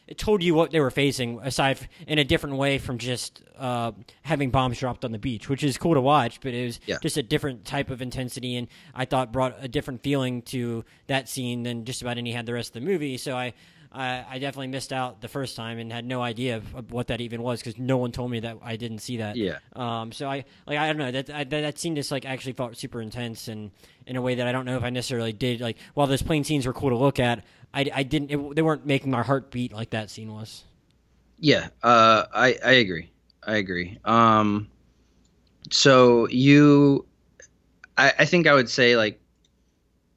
it 0.07 0.17
told 0.17 0.41
you 0.41 0.55
what 0.55 0.71
they 0.71 0.79
were 0.79 0.93
facing 0.93 1.41
aside 1.43 1.79
f- 1.79 1.89
in 2.07 2.21
a 2.21 2.25
different 2.25 2.55
way 2.55 2.79
from 2.79 2.97
just 2.97 3.43
uh, 3.59 3.91
having 4.23 4.51
bombs 4.53 4.79
dropped 4.79 5.05
on 5.05 5.11
the 5.11 5.19
beach, 5.19 5.49
which 5.49 5.65
is 5.65 5.77
cool 5.77 5.95
to 5.95 6.01
watch, 6.01 6.41
but 6.41 6.55
it 6.55 6.65
was 6.67 6.79
Yeah. 6.87 6.99
just 7.03 7.17
a 7.17 7.25
different 7.25 7.65
type 7.65 7.91
of 7.91 8.01
intensity, 8.01 8.55
and 8.55 8.69
I 8.95 9.05
thought 9.07 9.33
brought 9.33 9.57
a 9.61 9.67
different 9.67 10.05
feeling 10.05 10.43
to 10.43 10.85
that 11.09 11.29
scene 11.29 11.65
than 11.65 11.85
just 11.85 12.01
about 12.03 12.17
any 12.19 12.31
had 12.31 12.47
the 12.47 12.53
rest 12.53 12.77
of 12.77 12.85
the 12.85 12.89
movie. 12.89 13.17
So 13.17 13.37
I. 13.37 13.55
I 13.93 14.25
I 14.29 14.39
definitely 14.39 14.69
missed 14.69 14.93
out 14.93 15.21
the 15.21 15.29
first 15.29 15.57
time 15.57 15.79
and 15.79 15.93
had 15.93 16.05
no 16.05 16.23
idea 16.23 16.57
of, 16.57 16.75
of 16.75 16.93
what 16.93 17.09
that 17.09 17.21
even 17.21 17.43
was 17.43 17.61
because 17.61 17.79
no 17.79 17.97
one 17.97 18.13
told 18.13 18.31
me 18.31 18.41
that 18.41 18.59
I 18.63 18.77
didn't 18.77 18.99
see 18.99 19.19
that. 19.19 19.37
Yeah. 19.37 19.59
Um. 19.75 20.13
So 20.13 20.29
I 20.29 20.45
like 20.67 20.79
I 20.79 20.87
don't 20.87 20.99
know 20.99 21.11
that 21.11 21.31
I, 21.31 21.45
that 21.45 21.61
that 21.61 21.79
scene 21.79 21.97
just 21.97 22.11
like 22.11 22.25
actually 22.25 22.53
felt 22.53 22.77
super 22.77 23.01
intense 23.01 23.49
and 23.49 23.71
in 24.07 24.17
a 24.17 24.23
way 24.23 24.37
that 24.37 24.47
I 24.47 24.53
don't 24.53 24.65
know 24.65 24.77
if 24.77 24.85
I 24.85 24.91
necessarily 24.91 25.33
did. 25.33 25.61
Like 25.61 25.77
while 25.95 26.07
those 26.07 26.23
plane 26.23 26.45
scenes 26.45 26.67
were 26.67 26.73
cool 26.73 26.91
to 26.91 26.97
look 26.97 27.19
at, 27.19 27.45
I, 27.75 27.91
I 27.95 28.03
didn't. 28.03 28.31
It, 28.31 28.57
they 28.57 28.63
weren't 28.63 28.87
making 28.87 29.11
my 29.11 29.23
heart 29.23 29.51
beat 29.51 29.73
like 29.73 29.91
that 29.91 30.11
scene 30.11 30.33
was. 30.33 30.65
Yeah, 31.39 31.69
uh, 31.83 32.25
I 32.33 32.59
I 32.65 32.73
agree. 32.73 33.11
I 33.43 33.57
agree. 33.57 33.99
Um, 34.05 34.69
so 35.71 36.29
you, 36.29 37.07
I 37.97 38.13
I 38.21 38.25
think 38.25 38.47
I 38.47 38.55
would 38.55 38.71
say 38.71 38.97
like, 38.97 39.21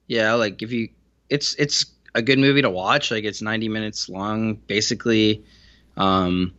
yeah, 0.08 0.34
like 0.34 0.62
if 0.62 0.72
you, 0.72 0.90
it's 1.30 1.56
it's 1.56 1.86
a 2.20 2.22
good 2.22 2.38
movie 2.38 2.62
to 2.62 2.70
watch. 2.70 3.10
Like 3.10 3.24
it's 3.24 3.42
90 3.42 3.70
minutes 3.70 4.08
long, 4.10 4.56
basically. 4.56 5.44
Um, 5.98 6.54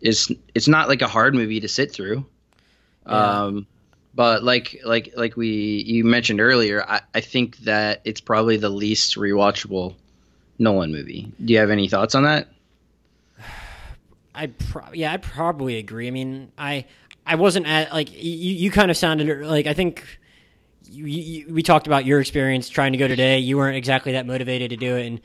it's 0.00 0.30
it's 0.54 0.68
not 0.68 0.88
like 0.88 1.00
a 1.00 1.08
hard 1.08 1.34
movie 1.34 1.60
to 1.60 1.68
sit 1.68 1.92
through. 1.92 2.26
Yeah. 3.06 3.44
Um, 3.44 3.66
but 4.14 4.42
like 4.42 4.80
like 4.84 5.12
like 5.16 5.36
we 5.36 5.48
you 5.86 6.04
mentioned 6.04 6.40
earlier, 6.40 6.82
I, 6.82 7.00
I 7.14 7.20
think 7.20 7.58
that 7.58 8.00
it's 8.04 8.20
probably 8.20 8.56
the 8.56 8.68
least 8.70 9.16
rewatchable 9.16 9.94
Nolan 10.58 10.92
movie. 10.92 11.32
Do 11.44 11.52
you 11.52 11.58
have 11.58 11.70
any 11.70 11.88
thoughts 11.88 12.14
on 12.14 12.24
that? 12.24 12.48
I 14.34 14.48
pro- 14.48 14.92
yeah, 14.92 15.12
I 15.12 15.18
probably 15.18 15.76
agree. 15.76 16.08
I 16.08 16.10
mean, 16.10 16.50
I 16.58 16.86
I 17.26 17.36
wasn't 17.36 17.66
at 17.66 17.92
like 17.92 18.12
you. 18.12 18.52
You 18.54 18.70
kind 18.70 18.90
of 18.90 18.96
sounded 18.96 19.46
like 19.46 19.66
I 19.66 19.74
think. 19.74 20.04
You, 20.90 21.06
you, 21.06 21.54
we 21.54 21.62
talked 21.62 21.86
about 21.86 22.04
your 22.04 22.20
experience 22.20 22.68
trying 22.68 22.92
to 22.92 22.98
go 22.98 23.08
today. 23.08 23.38
You 23.38 23.56
weren't 23.56 23.76
exactly 23.76 24.12
that 24.12 24.26
motivated 24.26 24.70
to 24.70 24.76
do 24.76 24.96
it, 24.96 25.06
and 25.06 25.20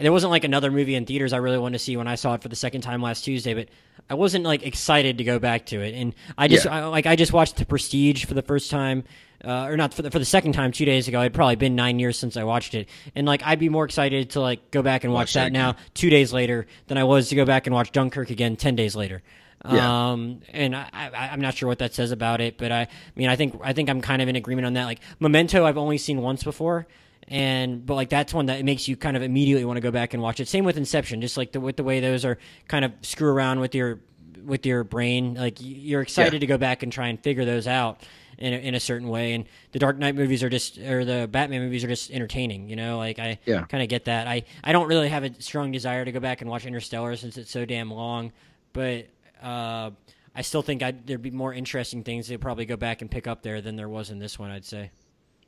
there 0.00 0.12
wasn't 0.12 0.30
like 0.32 0.44
another 0.44 0.70
movie 0.70 0.94
in 0.94 1.06
theaters 1.06 1.32
I 1.32 1.36
really 1.36 1.58
wanted 1.58 1.78
to 1.78 1.84
see 1.84 1.96
when 1.96 2.08
I 2.08 2.16
saw 2.16 2.34
it 2.34 2.42
for 2.42 2.48
the 2.48 2.56
second 2.56 2.80
time 2.80 3.00
last 3.00 3.24
Tuesday. 3.24 3.54
But 3.54 3.68
I 4.10 4.14
wasn't 4.14 4.44
like 4.44 4.64
excited 4.66 5.18
to 5.18 5.24
go 5.24 5.38
back 5.38 5.66
to 5.66 5.80
it, 5.80 5.94
and 5.94 6.14
I 6.36 6.48
just 6.48 6.64
Yeah. 6.64 6.74
I, 6.74 6.84
like 6.86 7.06
I 7.06 7.16
just 7.16 7.32
watched 7.32 7.56
The 7.56 7.64
Prestige 7.64 8.24
for 8.24 8.34
the 8.34 8.42
first 8.42 8.70
time, 8.70 9.04
uh, 9.44 9.66
or 9.66 9.76
not 9.76 9.94
for 9.94 10.02
the 10.02 10.10
for 10.10 10.18
the 10.18 10.24
second 10.24 10.52
time 10.52 10.72
two 10.72 10.84
days 10.84 11.06
ago. 11.06 11.20
It'd 11.20 11.32
probably 11.32 11.56
been 11.56 11.76
nine 11.76 11.98
years 11.98 12.18
since 12.18 12.36
I 12.36 12.44
watched 12.44 12.74
it, 12.74 12.88
and 13.14 13.26
like 13.26 13.42
I'd 13.44 13.60
be 13.60 13.68
more 13.68 13.84
excited 13.84 14.30
to 14.30 14.40
like 14.40 14.70
go 14.70 14.82
back 14.82 15.04
and 15.04 15.12
watch, 15.12 15.28
Watch 15.28 15.34
that 15.34 15.44
that 15.44 15.52
now 15.52 15.76
two 15.94 16.10
days 16.10 16.32
later 16.32 16.66
than 16.88 16.98
I 16.98 17.04
was 17.04 17.28
to 17.28 17.36
go 17.36 17.44
back 17.44 17.66
and 17.66 17.74
watch 17.74 17.92
Dunkirk 17.92 18.30
again 18.30 18.56
ten 18.56 18.74
days 18.74 18.96
later. 18.96 19.22
Yeah. 19.70 20.10
Um, 20.12 20.40
and 20.52 20.76
I, 20.76 20.88
I, 20.92 21.28
I'm 21.32 21.40
not 21.40 21.54
sure 21.54 21.66
what 21.68 21.78
that 21.78 21.94
says 21.94 22.10
about 22.12 22.40
it, 22.40 22.58
but 22.58 22.70
I, 22.70 22.82
I 22.82 22.88
mean, 23.16 23.28
I 23.28 23.36
think 23.36 23.58
I 23.62 23.72
think 23.72 23.88
I'm 23.88 24.00
kind 24.00 24.20
of 24.20 24.28
in 24.28 24.36
agreement 24.36 24.66
on 24.66 24.74
that. 24.74 24.84
Like 24.84 25.00
Memento, 25.20 25.64
I've 25.64 25.78
only 25.78 25.96
seen 25.98 26.20
once 26.20 26.44
before, 26.44 26.86
and 27.28 27.84
but 27.86 27.94
like 27.94 28.10
that's 28.10 28.34
one 28.34 28.46
that 28.46 28.64
makes 28.64 28.88
you 28.88 28.96
kind 28.96 29.16
of 29.16 29.22
immediately 29.22 29.64
want 29.64 29.76
to 29.78 29.80
go 29.80 29.90
back 29.90 30.12
and 30.14 30.22
watch 30.22 30.40
it. 30.40 30.48
Same 30.48 30.64
with 30.64 30.76
Inception, 30.76 31.20
just 31.20 31.36
like 31.36 31.52
the 31.52 31.60
with 31.60 31.76
the 31.76 31.84
way 31.84 32.00
those 32.00 32.24
are 32.24 32.38
kind 32.68 32.84
of 32.84 32.92
screw 33.02 33.28
around 33.30 33.60
with 33.60 33.74
your 33.74 34.00
with 34.44 34.66
your 34.66 34.84
brain. 34.84 35.34
Like 35.34 35.56
you're 35.60 36.02
excited 36.02 36.34
Yeah. 36.34 36.38
to 36.40 36.46
go 36.46 36.58
back 36.58 36.82
and 36.82 36.92
try 36.92 37.08
and 37.08 37.18
figure 37.22 37.44
those 37.44 37.66
out. 37.66 38.02
In 38.36 38.52
a, 38.52 38.56
in 38.56 38.74
a 38.74 38.80
certain 38.80 39.06
way, 39.06 39.34
and 39.34 39.44
the 39.70 39.78
Dark 39.78 39.96
Knight 39.96 40.16
movies 40.16 40.42
are 40.42 40.50
just, 40.50 40.76
or 40.78 41.04
the 41.04 41.28
Batman 41.28 41.62
movies 41.62 41.84
are 41.84 41.88
just 41.88 42.10
entertaining. 42.10 42.68
You 42.68 42.74
know, 42.74 42.98
like 42.98 43.20
I 43.20 43.38
Yeah. 43.46 43.62
kind 43.66 43.80
of 43.80 43.88
get 43.88 44.06
that. 44.06 44.26
I 44.26 44.42
I 44.64 44.72
don't 44.72 44.88
really 44.88 45.08
have 45.08 45.22
a 45.22 45.40
strong 45.40 45.70
desire 45.70 46.04
to 46.04 46.10
go 46.10 46.18
back 46.18 46.40
and 46.40 46.50
watch 46.50 46.66
Interstellar 46.66 47.14
since 47.14 47.38
it's 47.38 47.52
so 47.52 47.64
damn 47.64 47.92
long, 47.92 48.32
but 48.72 49.06
uh, 49.42 49.90
I 50.34 50.42
still 50.42 50.62
think 50.62 50.82
I'd, 50.82 51.06
there'd 51.06 51.22
be 51.22 51.30
more 51.30 51.52
interesting 51.54 52.02
things 52.02 52.28
to 52.28 52.38
probably 52.38 52.66
go 52.66 52.76
back 52.76 53.02
and 53.02 53.10
pick 53.10 53.26
up 53.26 53.42
there 53.42 53.60
than 53.60 53.76
there 53.76 53.88
was 53.88 54.10
in 54.10 54.18
this 54.18 54.38
one. 54.38 54.50
I'd 54.50 54.64
say. 54.64 54.90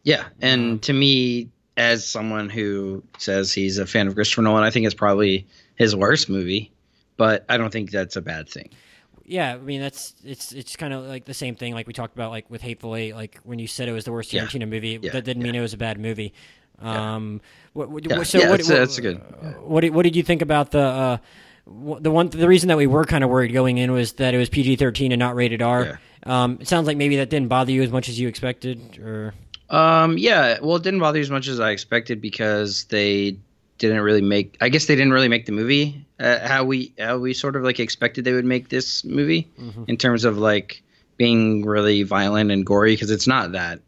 Yeah, 0.03 0.27
and 0.40 0.81
to 0.83 0.92
me, 0.92 1.51
as 1.77 2.07
someone 2.09 2.49
who 2.49 3.03
says 3.18 3.53
he's 3.53 3.79
a 3.79 3.87
fan 3.87 4.07
of 4.07 4.14
Christopher 4.14 4.42
Nolan, 4.42 4.62
I 4.62 4.70
think 4.70 4.87
it's 4.87 4.94
probably 4.94 5.46
his 5.75 5.96
worst 5.96 6.29
movie, 6.29 6.72
but 7.16 7.44
I 7.49 7.57
don't 7.57 7.72
think 7.72 7.90
that's 7.90 8.16
a 8.16 8.22
bad 8.22 8.49
thing. 8.49 8.70
Yeah, 9.25 9.55
I 9.55 9.59
mean 9.59 9.81
that's 9.81 10.14
it's 10.25 10.53
it's 10.53 10.77
kind 10.77 10.94
of 10.94 11.05
like 11.07 11.25
the 11.25 11.35
same 11.35 11.57
thing 11.57 11.75
like 11.75 11.88
we 11.88 11.92
talked 11.92 12.14
about 12.14 12.31
like 12.31 12.49
with 12.49 12.62
Hateful 12.62 12.94
Eight. 12.94 13.14
Like 13.14 13.40
when 13.42 13.59
you 13.59 13.66
said 13.66 13.88
it 13.88 13.92
was 13.92 14.05
the 14.05 14.12
worst 14.12 14.33
Yeah. 14.33 14.44
Tarantino 14.46 14.68
movie, 14.68 15.01
Yeah, 15.03 15.11
that 15.11 15.25
didn't 15.25 15.42
mean 15.42 15.57
it 15.57 15.61
was 15.61 15.75
a 15.75 15.77
bad 15.79 15.99
movie. 15.99 16.33
Um, 16.79 17.40
what, 17.72 17.90
what, 17.90 18.09
Yeah, 18.09 18.22
so 18.22 18.38
yeah, 18.38 18.51
what, 18.51 18.59
that's, 18.59 18.68
what, 18.68 18.79
that's 18.79 19.01
good. 19.01 19.16
what 19.62 19.81
did, 19.81 19.94
what 19.94 20.03
did 20.03 20.14
you 20.14 20.22
think 20.22 20.42
about 20.42 20.70
the 20.70 20.81
uh, 20.81 21.18
the 21.66 22.11
one 22.11 22.29
the 22.29 22.48
reason 22.48 22.68
that 22.68 22.76
we 22.76 22.87
were 22.87 23.05
kind 23.05 23.24
of 23.24 23.31
worried 23.31 23.52
going 23.52 23.79
in 23.79 23.92
was 23.92 24.14
that 24.14 24.35
it 24.35 24.38
was 24.38 24.48
PG 24.48 24.76
thirteen 24.76 25.12
and 25.12 25.18
not 25.18 25.35
rated 25.35 25.62
R. 25.62 26.00
Um, 26.24 26.59
it 26.61 26.68
sounds 26.68 26.87
like 26.87 26.96
maybe 26.96 27.16
that 27.16 27.31
didn't 27.31 27.48
bother 27.48 27.70
you 27.72 27.83
as 27.83 27.90
much 27.90 28.09
as 28.09 28.18
you 28.18 28.29
expected, 28.29 28.98
or 28.98 29.35
Um, 29.70 30.18
yeah, 30.18 30.59
well, 30.61 30.76
it 30.76 30.83
didn't 30.83 31.00
bother 31.00 31.18
you 31.18 31.22
as 31.22 31.31
much 31.31 31.48
as 31.48 31.61
I 31.61 31.70
expected 31.70 32.20
because 32.20 32.85
they 32.85 33.38
didn't 33.79 34.00
really 34.00 34.22
make. 34.22 34.57
I 34.61 34.68
guess 34.68 34.87
they 34.87 34.96
didn't 34.96 35.12
really 35.12 35.29
make 35.29 35.46
the 35.46 35.52
movie 35.52 36.07
uh, 36.18 36.46
how 36.46 36.64
we 36.64 36.92
how 36.98 37.18
we 37.18 37.35
sort 37.35 37.57
of 37.57 37.62
like 37.62 37.79
expected 37.81 38.24
they 38.24 38.33
would 38.33 38.44
make 38.44 38.68
this 38.68 39.05
movie 39.05 39.48
in 39.88 39.96
terms 39.96 40.24
of 40.24 40.38
like 40.38 40.83
being 41.16 41.64
really 41.64 42.02
violent 42.02 42.50
and 42.50 42.64
gory 42.64 42.94
because 42.94 43.11
it's 43.11 43.26
not 43.26 43.52
that. 43.52 43.81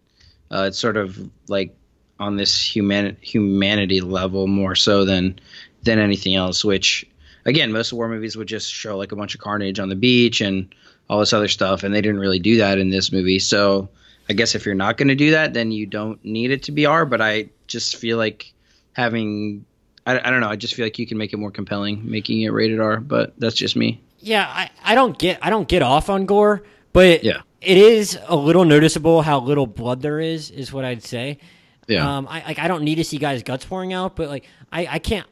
Uh, 0.50 0.64
it's 0.68 0.78
sort 0.78 0.96
of 0.96 1.18
like 1.48 1.74
on 2.20 2.36
this 2.36 2.60
human 2.60 3.16
humanity 3.20 4.00
level 4.00 4.46
more 4.46 4.74
so 4.74 5.04
than 5.04 5.38
than 5.84 5.98
anything 5.98 6.34
else. 6.34 6.64
Which 6.64 7.06
again, 7.48 7.72
most 7.72 7.92
war 7.92 8.08
movies 8.08 8.36
would 8.36 8.46
just 8.48 8.72
show 8.72 8.96
like 8.96 9.10
a 9.12 9.16
bunch 9.16 9.34
of 9.34 9.40
carnage 9.40 9.78
on 9.80 9.88
the 9.88 9.96
beach 9.96 10.40
and 10.40 10.72
all 11.10 11.18
this 11.20 11.32
other 11.32 11.48
stuff, 11.48 11.82
and 11.82 11.94
they 11.94 12.00
didn't 12.00 12.20
really 12.20 12.38
do 12.38 12.56
that 12.58 12.78
in 12.78 12.90
this 12.90 13.10
movie. 13.10 13.38
So 13.38 13.88
I 14.28 14.34
guess 14.34 14.54
if 14.54 14.64
you're 14.66 14.74
not 14.74 14.96
going 14.98 15.08
to 15.08 15.14
do 15.14 15.30
that, 15.32 15.54
then 15.54 15.72
you 15.72 15.86
don't 15.86 16.22
need 16.24 16.50
it 16.50 16.62
to 16.64 16.72
be 16.72 16.84
R. 16.86 17.04
But 17.06 17.20
I 17.20 17.48
just 17.66 17.96
feel 17.96 18.18
like 18.18 18.52
having, 18.92 19.64
I, 20.06 20.18
I 20.18 20.30
don't 20.30 20.40
know, 20.40 20.48
I 20.48 20.56
just 20.56 20.74
feel 20.74 20.84
like 20.84 20.98
you 20.98 21.06
can 21.06 21.16
make 21.18 21.32
it 21.32 21.38
more 21.38 21.50
compelling, 21.50 22.08
making 22.08 22.42
it 22.42 22.50
rated 22.50 22.78
R. 22.80 23.00
But 23.00 23.32
that's 23.38 23.56
just 23.56 23.74
me. 23.76 24.00
Yeah, 24.20 24.46
I, 24.48 24.70
I 24.84 24.94
don't 24.94 25.16
get 25.18 25.38
I 25.42 25.50
don't 25.50 25.68
get 25.68 25.80
off 25.82 26.10
on 26.10 26.26
gore, 26.26 26.62
but 26.92 27.22
Yeah. 27.24 27.40
it 27.60 27.78
is 27.78 28.18
a 28.26 28.34
little 28.36 28.64
noticeable 28.64 29.22
how 29.22 29.40
little 29.40 29.66
blood 29.66 30.02
there 30.02 30.18
is. 30.20 30.50
Is 30.50 30.72
what 30.72 30.84
I'd 30.84 31.02
say. 31.04 31.38
Yeah. 31.86 32.16
Um, 32.18 32.26
I 32.28 32.42
like 32.44 32.58
I 32.58 32.68
don't 32.68 32.82
need 32.82 32.96
to 32.96 33.04
see 33.04 33.16
guys' 33.18 33.42
guts 33.42 33.64
pouring 33.64 33.92
out, 33.92 34.16
but 34.16 34.28
like 34.28 34.44
I, 34.72 34.86
I 34.90 34.98
can't. 34.98 35.26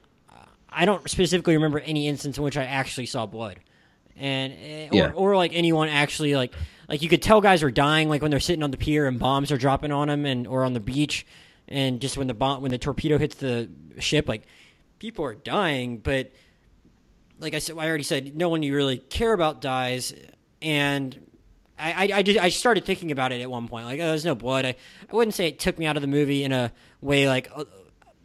I 0.79 0.85
don't 0.85 1.09
specifically 1.09 1.55
remember 1.55 1.81
any 1.81 2.07
instance 2.07 2.37
in 2.37 2.45
which 2.45 2.57
I 2.57 2.65
actually 2.65 3.07
saw 3.07 3.25
blood, 3.27 3.57
and 4.17 4.53
eh, 4.53 4.89
or, 4.93 4.95
Yeah. 4.97 5.13
or 5.13 5.37
like 5.37 5.53
anyone 5.55 5.89
actually 5.89 6.37
like 6.37 6.53
like 6.89 7.03
you 7.03 7.09
could 7.09 7.23
tell 7.23 7.41
guys 7.41 7.63
are 7.63 7.71
dying 7.71 8.09
like 8.09 8.21
when 8.23 8.31
they're 8.31 8.39
sitting 8.39 8.63
on 8.63 8.71
the 8.71 8.77
pier 8.77 9.07
and 9.09 9.19
bombs 9.19 9.51
are 9.51 9.57
dropping 9.57 9.91
on 9.91 10.09
them 10.09 10.27
and 10.27 10.47
or 10.47 10.65
on 10.65 10.75
the 10.75 10.81
beach, 10.81 11.27
and 11.67 12.01
just 12.01 12.17
when 12.19 12.27
the 12.27 12.35
bomb 12.35 12.61
when 12.63 12.71
the 12.71 12.79
torpedo 12.79 13.17
hits 13.19 13.37
the 13.37 13.69
ship, 13.99 14.29
like 14.29 14.43
people 14.99 15.25
are 15.25 15.35
dying, 15.35 15.99
but 15.99 16.31
like 17.41 17.55
I 17.55 17.59
said, 17.59 17.77
I 17.79 17.87
already 17.89 18.03
said, 18.05 18.37
no 18.37 18.49
one 18.49 18.63
you 18.63 18.75
really 18.75 18.99
care 18.99 19.33
about 19.33 19.61
dies, 19.61 20.15
and 20.63 21.19
I, 21.79 21.93
I, 21.93 22.17
I, 22.19 22.23
did, 22.23 22.39
I 22.39 22.49
started 22.49 22.87
thinking 22.87 23.13
about 23.13 23.31
it 23.33 23.43
at 23.43 23.51
one 23.51 23.69
point. 23.69 23.85
Like, 23.85 24.01
oh, 24.01 24.07
there's 24.07 24.25
no 24.25 24.35
blood. 24.35 24.65
I, 24.65 24.75
I 25.11 25.15
wouldn't 25.15 25.35
say 25.35 25.47
it 25.49 25.59
took 25.59 25.79
me 25.79 25.85
out 25.85 25.97
of 25.97 26.01
the 26.01 26.09
movie 26.09 26.45
in 26.45 26.53
a 26.53 26.73
way 27.03 27.29
like 27.29 27.51
uh, 27.55 27.65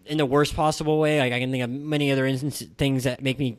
in 0.05 0.17
the 0.17 0.25
worst 0.25 0.55
possible 0.55 0.99
way. 0.99 1.19
Like 1.19 1.33
I 1.33 1.39
can 1.39 1.51
think 1.51 1.63
of 1.63 1.69
many 1.69 2.11
other 2.11 2.25
instances, 2.25 2.67
things 2.77 3.03
that 3.03 3.21
make 3.21 3.39
me 3.39 3.57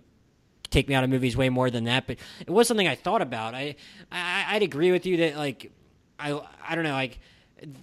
take 0.71 0.89
me 0.89 0.95
out 0.95 1.05
of 1.05 1.11
movies 1.11 1.37
way 1.37 1.49
more 1.49 1.71
than 1.71 1.85
that. 1.85 2.07
But 2.07 2.17
it 2.41 2.51
was 2.51 2.67
something 2.67 2.89
I 2.89 2.95
thought 2.95 3.23
about. 3.23 3.55
I, 3.55 3.77
I 4.11 4.47
I'd 4.51 4.63
agree 4.63 4.91
with 4.91 5.07
you 5.07 5.19
that 5.19 5.37
like 5.37 5.71
I 6.19 6.41
I 6.67 6.75
don't 6.75 6.85
know 6.85 6.93
like 6.93 7.21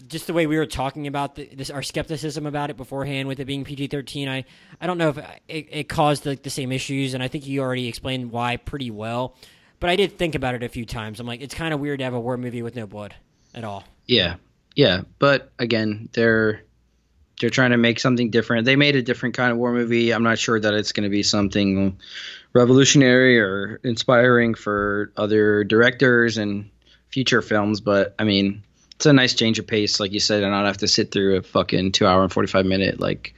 just 0.08 0.28
the 0.28 0.34
way 0.34 0.46
we 0.46 0.58
were 0.58 0.66
talking 0.66 1.08
about 1.08 1.36
the, 1.36 1.46
this 1.54 1.70
our 1.70 1.82
skepticism 1.82 2.46
about 2.46 2.70
it 2.70 2.78
beforehand 2.78 3.28
with 3.28 3.40
it 3.40 3.46
being 3.46 3.64
PG 3.64 3.88
thirteen. 3.88 4.28
I 4.28 4.46
I 4.82 4.88
don't 4.88 4.98
know 4.98 5.10
if 5.10 5.18
it, 5.48 5.68
it 5.72 5.90
caused 5.90 6.26
like 6.26 6.44
the 6.44 6.50
same 6.50 6.72
issues, 6.72 7.14
and 7.14 7.24
I 7.24 7.28
think 7.28 7.48
you 7.48 7.62
already 7.62 7.88
explained 7.88 8.32
why 8.32 8.58
pretty 8.58 8.92
well. 8.92 9.36
But 9.80 9.90
I 9.90 9.96
did 9.96 10.18
think 10.18 10.36
about 10.36 10.56
it 10.56 10.64
a 10.64 10.68
few 10.68 10.86
times. 10.86 11.22
I'm 11.22 11.28
like, 11.28 11.40
it's 11.40 11.56
kind 11.56 11.74
of 11.74 11.80
weird 11.80 12.00
to 12.00 12.04
have 12.04 12.14
a 12.14 12.20
war 12.20 12.36
movie 12.36 12.62
with 12.62 12.76
no 12.76 12.86
blood 12.86 13.16
at 13.56 13.64
all. 13.64 13.86
Yeah, 14.06 14.36
yeah, 14.76 15.02
but 15.20 15.52
again, 15.58 16.10
they're 16.14 16.64
they're 17.40 17.50
trying 17.50 17.72
to 17.72 17.78
make 17.78 18.00
something 18.00 18.30
different. 18.32 18.66
They 18.66 18.76
made 18.76 18.96
a 18.96 19.02
different 19.02 19.36
kind 19.36 19.52
of 19.52 19.58
war 19.58 19.72
movie. 19.74 20.12
I'm 20.12 20.24
not 20.24 20.40
sure 20.40 20.60
that 20.60 20.74
it's 20.74 20.92
going 20.92 21.04
to 21.06 21.10
be 21.10 21.24
something 21.24 21.98
revolutionary 22.54 23.40
or 23.40 23.80
inspiring 23.84 24.56
for 24.56 25.12
other 25.18 25.64
directors 25.64 26.38
and 26.38 26.70
future 27.10 27.42
films, 27.42 27.82
but 27.82 28.16
I 28.20 28.24
mean, 28.24 28.64
it's 28.96 29.06
a 29.06 29.14
nice 29.14 29.34
change 29.34 29.60
of 29.60 29.68
pace, 29.68 30.00
like 30.00 30.12
you 30.12 30.20
said, 30.20 30.44
and 30.44 30.52
not 30.52 30.66
have 30.66 30.78
to 30.78 30.88
sit 30.88 31.12
through 31.12 31.38
a 31.38 31.44
fucking 31.44 31.94
two 31.94 32.06
hour 32.06 32.22
and 32.24 32.32
45 32.32 32.66
minute 32.66 33.00
like 33.00 33.34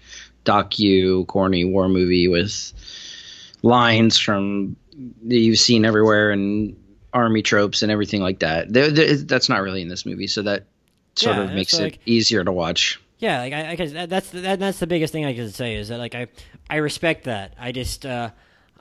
docu 0.45 1.25
corny 1.27 1.65
war 1.65 1.87
movie 1.87 2.27
with 2.27 2.73
lines 3.61 4.17
from 4.17 4.75
that 5.27 5.37
you've 5.37 5.59
seen 5.59 5.85
everywhere 5.85 6.31
and 6.31 6.75
army 7.13 7.41
tropes 7.41 7.83
and 7.83 7.91
everything 7.91 8.21
like 8.21 8.39
that. 8.39 8.71
There, 8.71 8.89
there, 8.89 9.15
that's 9.17 9.49
not 9.49 9.61
really 9.61 9.81
in 9.81 9.87
this 9.87 10.05
movie, 10.05 10.27
so 10.27 10.41
that 10.43 10.65
sort 11.15 11.37
Yeah, 11.37 11.43
of 11.43 11.51
makes 11.53 11.73
it's 11.73 11.95
it 11.95 11.99
easier 12.05 12.43
to 12.43 12.51
watch. 12.51 12.99
Yeah, 13.21 13.39
like 13.41 13.53
I, 13.53 13.69
I 13.69 13.75
guess 13.75 13.91
that, 13.93 14.09
that's 14.09 14.29
that, 14.31 14.59
that's 14.59 14.79
the 14.79 14.87
biggest 14.87 15.13
thing 15.13 15.25
I 15.25 15.35
can 15.35 15.51
say 15.51 15.75
is 15.75 15.89
that 15.89 15.99
like 15.99 16.15
I 16.15 16.27
I 16.69 16.77
respect 16.77 17.25
that. 17.25 17.53
I 17.57 17.71
just 17.71 18.03
uh, 18.03 18.31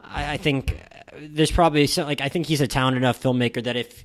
I, 0.02 0.32
I 0.32 0.36
think 0.38 0.80
there's 1.20 1.50
probably 1.50 1.86
some 1.86 2.06
like 2.06 2.22
I 2.22 2.30
think 2.30 2.46
he's 2.46 2.62
a 2.62 2.66
talented 2.66 3.02
enough 3.02 3.22
filmmaker 3.22 3.62
that 3.62 3.76
if 3.76 4.02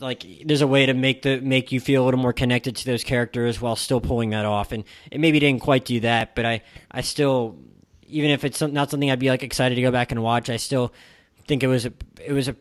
like 0.00 0.24
there's 0.46 0.62
a 0.62 0.66
way 0.66 0.86
to 0.86 0.94
make 0.94 1.20
the 1.20 1.40
make 1.42 1.72
you 1.72 1.80
feel 1.80 2.02
a 2.02 2.06
little 2.06 2.18
more 2.18 2.32
connected 2.32 2.74
to 2.76 2.86
those 2.86 3.04
characters 3.04 3.60
while 3.60 3.76
still 3.76 4.00
pulling 4.00 4.30
that 4.30 4.46
off, 4.46 4.72
and 4.72 4.82
it 5.12 5.20
maybe 5.20 5.38
didn't 5.38 5.60
quite 5.60 5.84
do 5.84 6.00
that, 6.00 6.34
but 6.34 6.46
I 6.46 6.62
I 6.90 7.02
still 7.02 7.58
even 8.08 8.30
if 8.30 8.44
it's 8.44 8.62
not 8.62 8.90
something 8.90 9.10
I'd 9.10 9.18
be 9.18 9.28
like 9.28 9.42
excited 9.42 9.74
to 9.74 9.82
go 9.82 9.90
back 9.90 10.10
and 10.10 10.22
watch, 10.22 10.48
I 10.48 10.56
still 10.56 10.94
think 11.46 11.62
it 11.62 11.68
was 11.68 11.84
a 11.84 11.92
it 12.24 12.32
was 12.32 12.48
a 12.48 12.56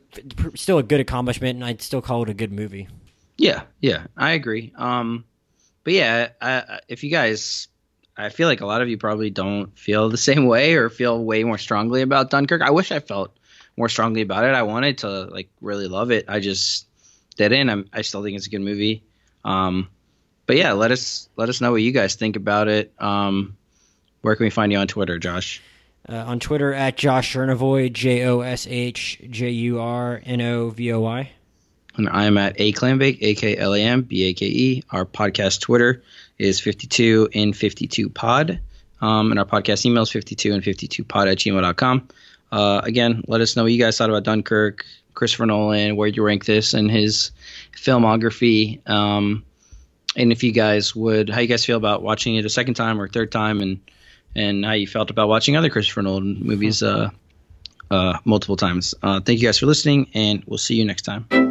still 0.55 0.79
a 0.79 0.83
good 0.83 0.99
accomplishment, 0.99 1.55
and 1.55 1.63
I'd 1.63 1.81
still 1.81 2.01
call 2.01 2.23
it 2.23 2.29
a 2.29 2.33
good 2.33 2.51
movie. 2.51 2.89
Yeah, 3.37 3.61
yeah, 3.79 4.07
I 4.17 4.31
agree. 4.31 4.73
Um, 4.75 5.23
but 5.85 5.93
yeah, 5.93 6.79
if 6.89 7.03
you 7.03 7.11
guys, 7.11 7.69
I 8.17 8.29
feel 8.29 8.49
like 8.49 8.59
a 8.59 8.65
lot 8.65 8.81
of 8.81 8.89
you 8.89 8.97
probably 8.97 9.29
don't 9.29 9.77
feel 9.79 10.09
the 10.09 10.17
same 10.29 10.47
way 10.47 10.73
or 10.73 10.89
feel 10.89 11.23
way 11.23 11.45
more 11.45 11.57
strongly 11.57 12.01
about 12.01 12.29
Dunkirk. 12.29 12.61
I 12.61 12.71
wish 12.71 12.91
I 12.91 12.99
felt 12.99 13.37
more 13.77 13.87
strongly 13.87 14.21
about 14.21 14.43
it. 14.43 14.53
I 14.53 14.63
wanted 14.63 14.97
to 14.99 15.25
like 15.25 15.49
really 15.61 15.87
love 15.87 16.11
it. 16.11 16.25
I 16.27 16.41
just 16.41 16.87
didn't. 17.37 17.69
I'm, 17.69 17.87
I 17.93 18.01
still 18.01 18.23
think 18.23 18.35
it's 18.35 18.47
a 18.47 18.49
good 18.49 18.61
movie. 18.61 19.03
Um, 19.45 19.89
but 20.47 20.57
yeah, 20.57 20.73
let 20.73 20.91
us 20.91 21.29
let 21.37 21.49
us 21.49 21.61
know 21.61 21.71
what 21.71 21.81
you 21.81 21.91
guys 21.91 22.15
think 22.15 22.35
about 22.35 22.67
it. 22.67 22.91
Um, 22.99 23.55
where 24.21 24.35
can 24.35 24.45
we 24.45 24.49
find 24.49 24.71
you 24.71 24.79
on 24.79 24.87
Twitter, 24.87 25.19
Josh? 25.19 25.61
Uh, 26.07 26.15
on 26.15 26.39
Twitter 26.39 26.73
at 26.73 26.97
Josh 26.97 27.35
Jurnovoy, 27.35 27.93
J 27.93 28.25
O 28.25 28.41
S 28.41 28.65
H 28.67 29.21
J 29.29 29.49
U 29.49 29.79
R 29.79 30.21
N 30.25 30.41
O 30.41 30.69
V 30.69 30.93
O 30.93 30.99
Y. 30.99 31.31
And 31.97 32.09
I'm 32.09 32.37
at 32.37 32.55
A 32.57 32.73
Clambake, 32.73 33.19
A 33.21 33.35
K 33.35 33.57
L 33.57 33.73
A 33.73 33.79
M 33.79 34.01
B 34.01 34.25
A 34.25 34.33
K 34.33 34.45
E. 34.45 34.83
Our 34.91 35.05
podcast 35.05 35.61
Twitter 35.61 36.03
is 36.37 36.59
52 36.59 37.29
in 37.31 37.53
52 37.53 38.09
pod. 38.09 38.59
Um, 39.01 39.31
and 39.31 39.39
our 39.39 39.45
podcast 39.45 39.85
email 39.85 40.03
is 40.03 40.11
52 40.11 40.53
and 40.53 40.63
52 40.63 41.03
pod 41.03 41.27
at 41.27 41.37
gmail.com. 41.37 42.07
Uh, 42.51 42.81
again, 42.83 43.23
let 43.27 43.41
us 43.41 43.55
know 43.55 43.63
what 43.63 43.71
you 43.71 43.79
guys 43.79 43.97
thought 43.97 44.09
about 44.09 44.23
Dunkirk, 44.23 44.85
Christopher 45.13 45.45
Nolan, 45.45 45.95
where 45.95 46.07
you 46.07 46.23
rank 46.23 46.45
this 46.45 46.73
and 46.73 46.89
his 46.89 47.31
filmography. 47.75 48.87
Um, 48.89 49.45
and 50.15 50.31
if 50.31 50.43
you 50.43 50.51
guys 50.51 50.95
would, 50.95 51.29
how 51.29 51.41
you 51.41 51.47
guys 51.47 51.65
feel 51.65 51.77
about 51.77 52.01
watching 52.01 52.35
it 52.35 52.45
a 52.45 52.49
second 52.49 52.75
time 52.75 52.99
or 52.99 53.07
third 53.07 53.31
time 53.31 53.61
and, 53.61 53.81
and 54.35 54.65
how 54.65 54.73
you 54.73 54.87
felt 54.87 55.09
about 55.09 55.27
watching 55.27 55.57
other 55.57 55.69
Christopher 55.69 56.01
Nolan 56.01 56.39
movies 56.41 56.81
uh, 56.81 57.09
uh, 57.91 58.17
multiple 58.23 58.57
times. 58.57 58.95
Uh, 59.03 59.19
thank 59.19 59.39
you 59.41 59.47
guys 59.47 59.59
for 59.59 59.65
listening, 59.65 60.09
and 60.13 60.43
we'll 60.45 60.57
see 60.57 60.75
you 60.75 60.85
next 60.85 61.03
time. 61.03 61.44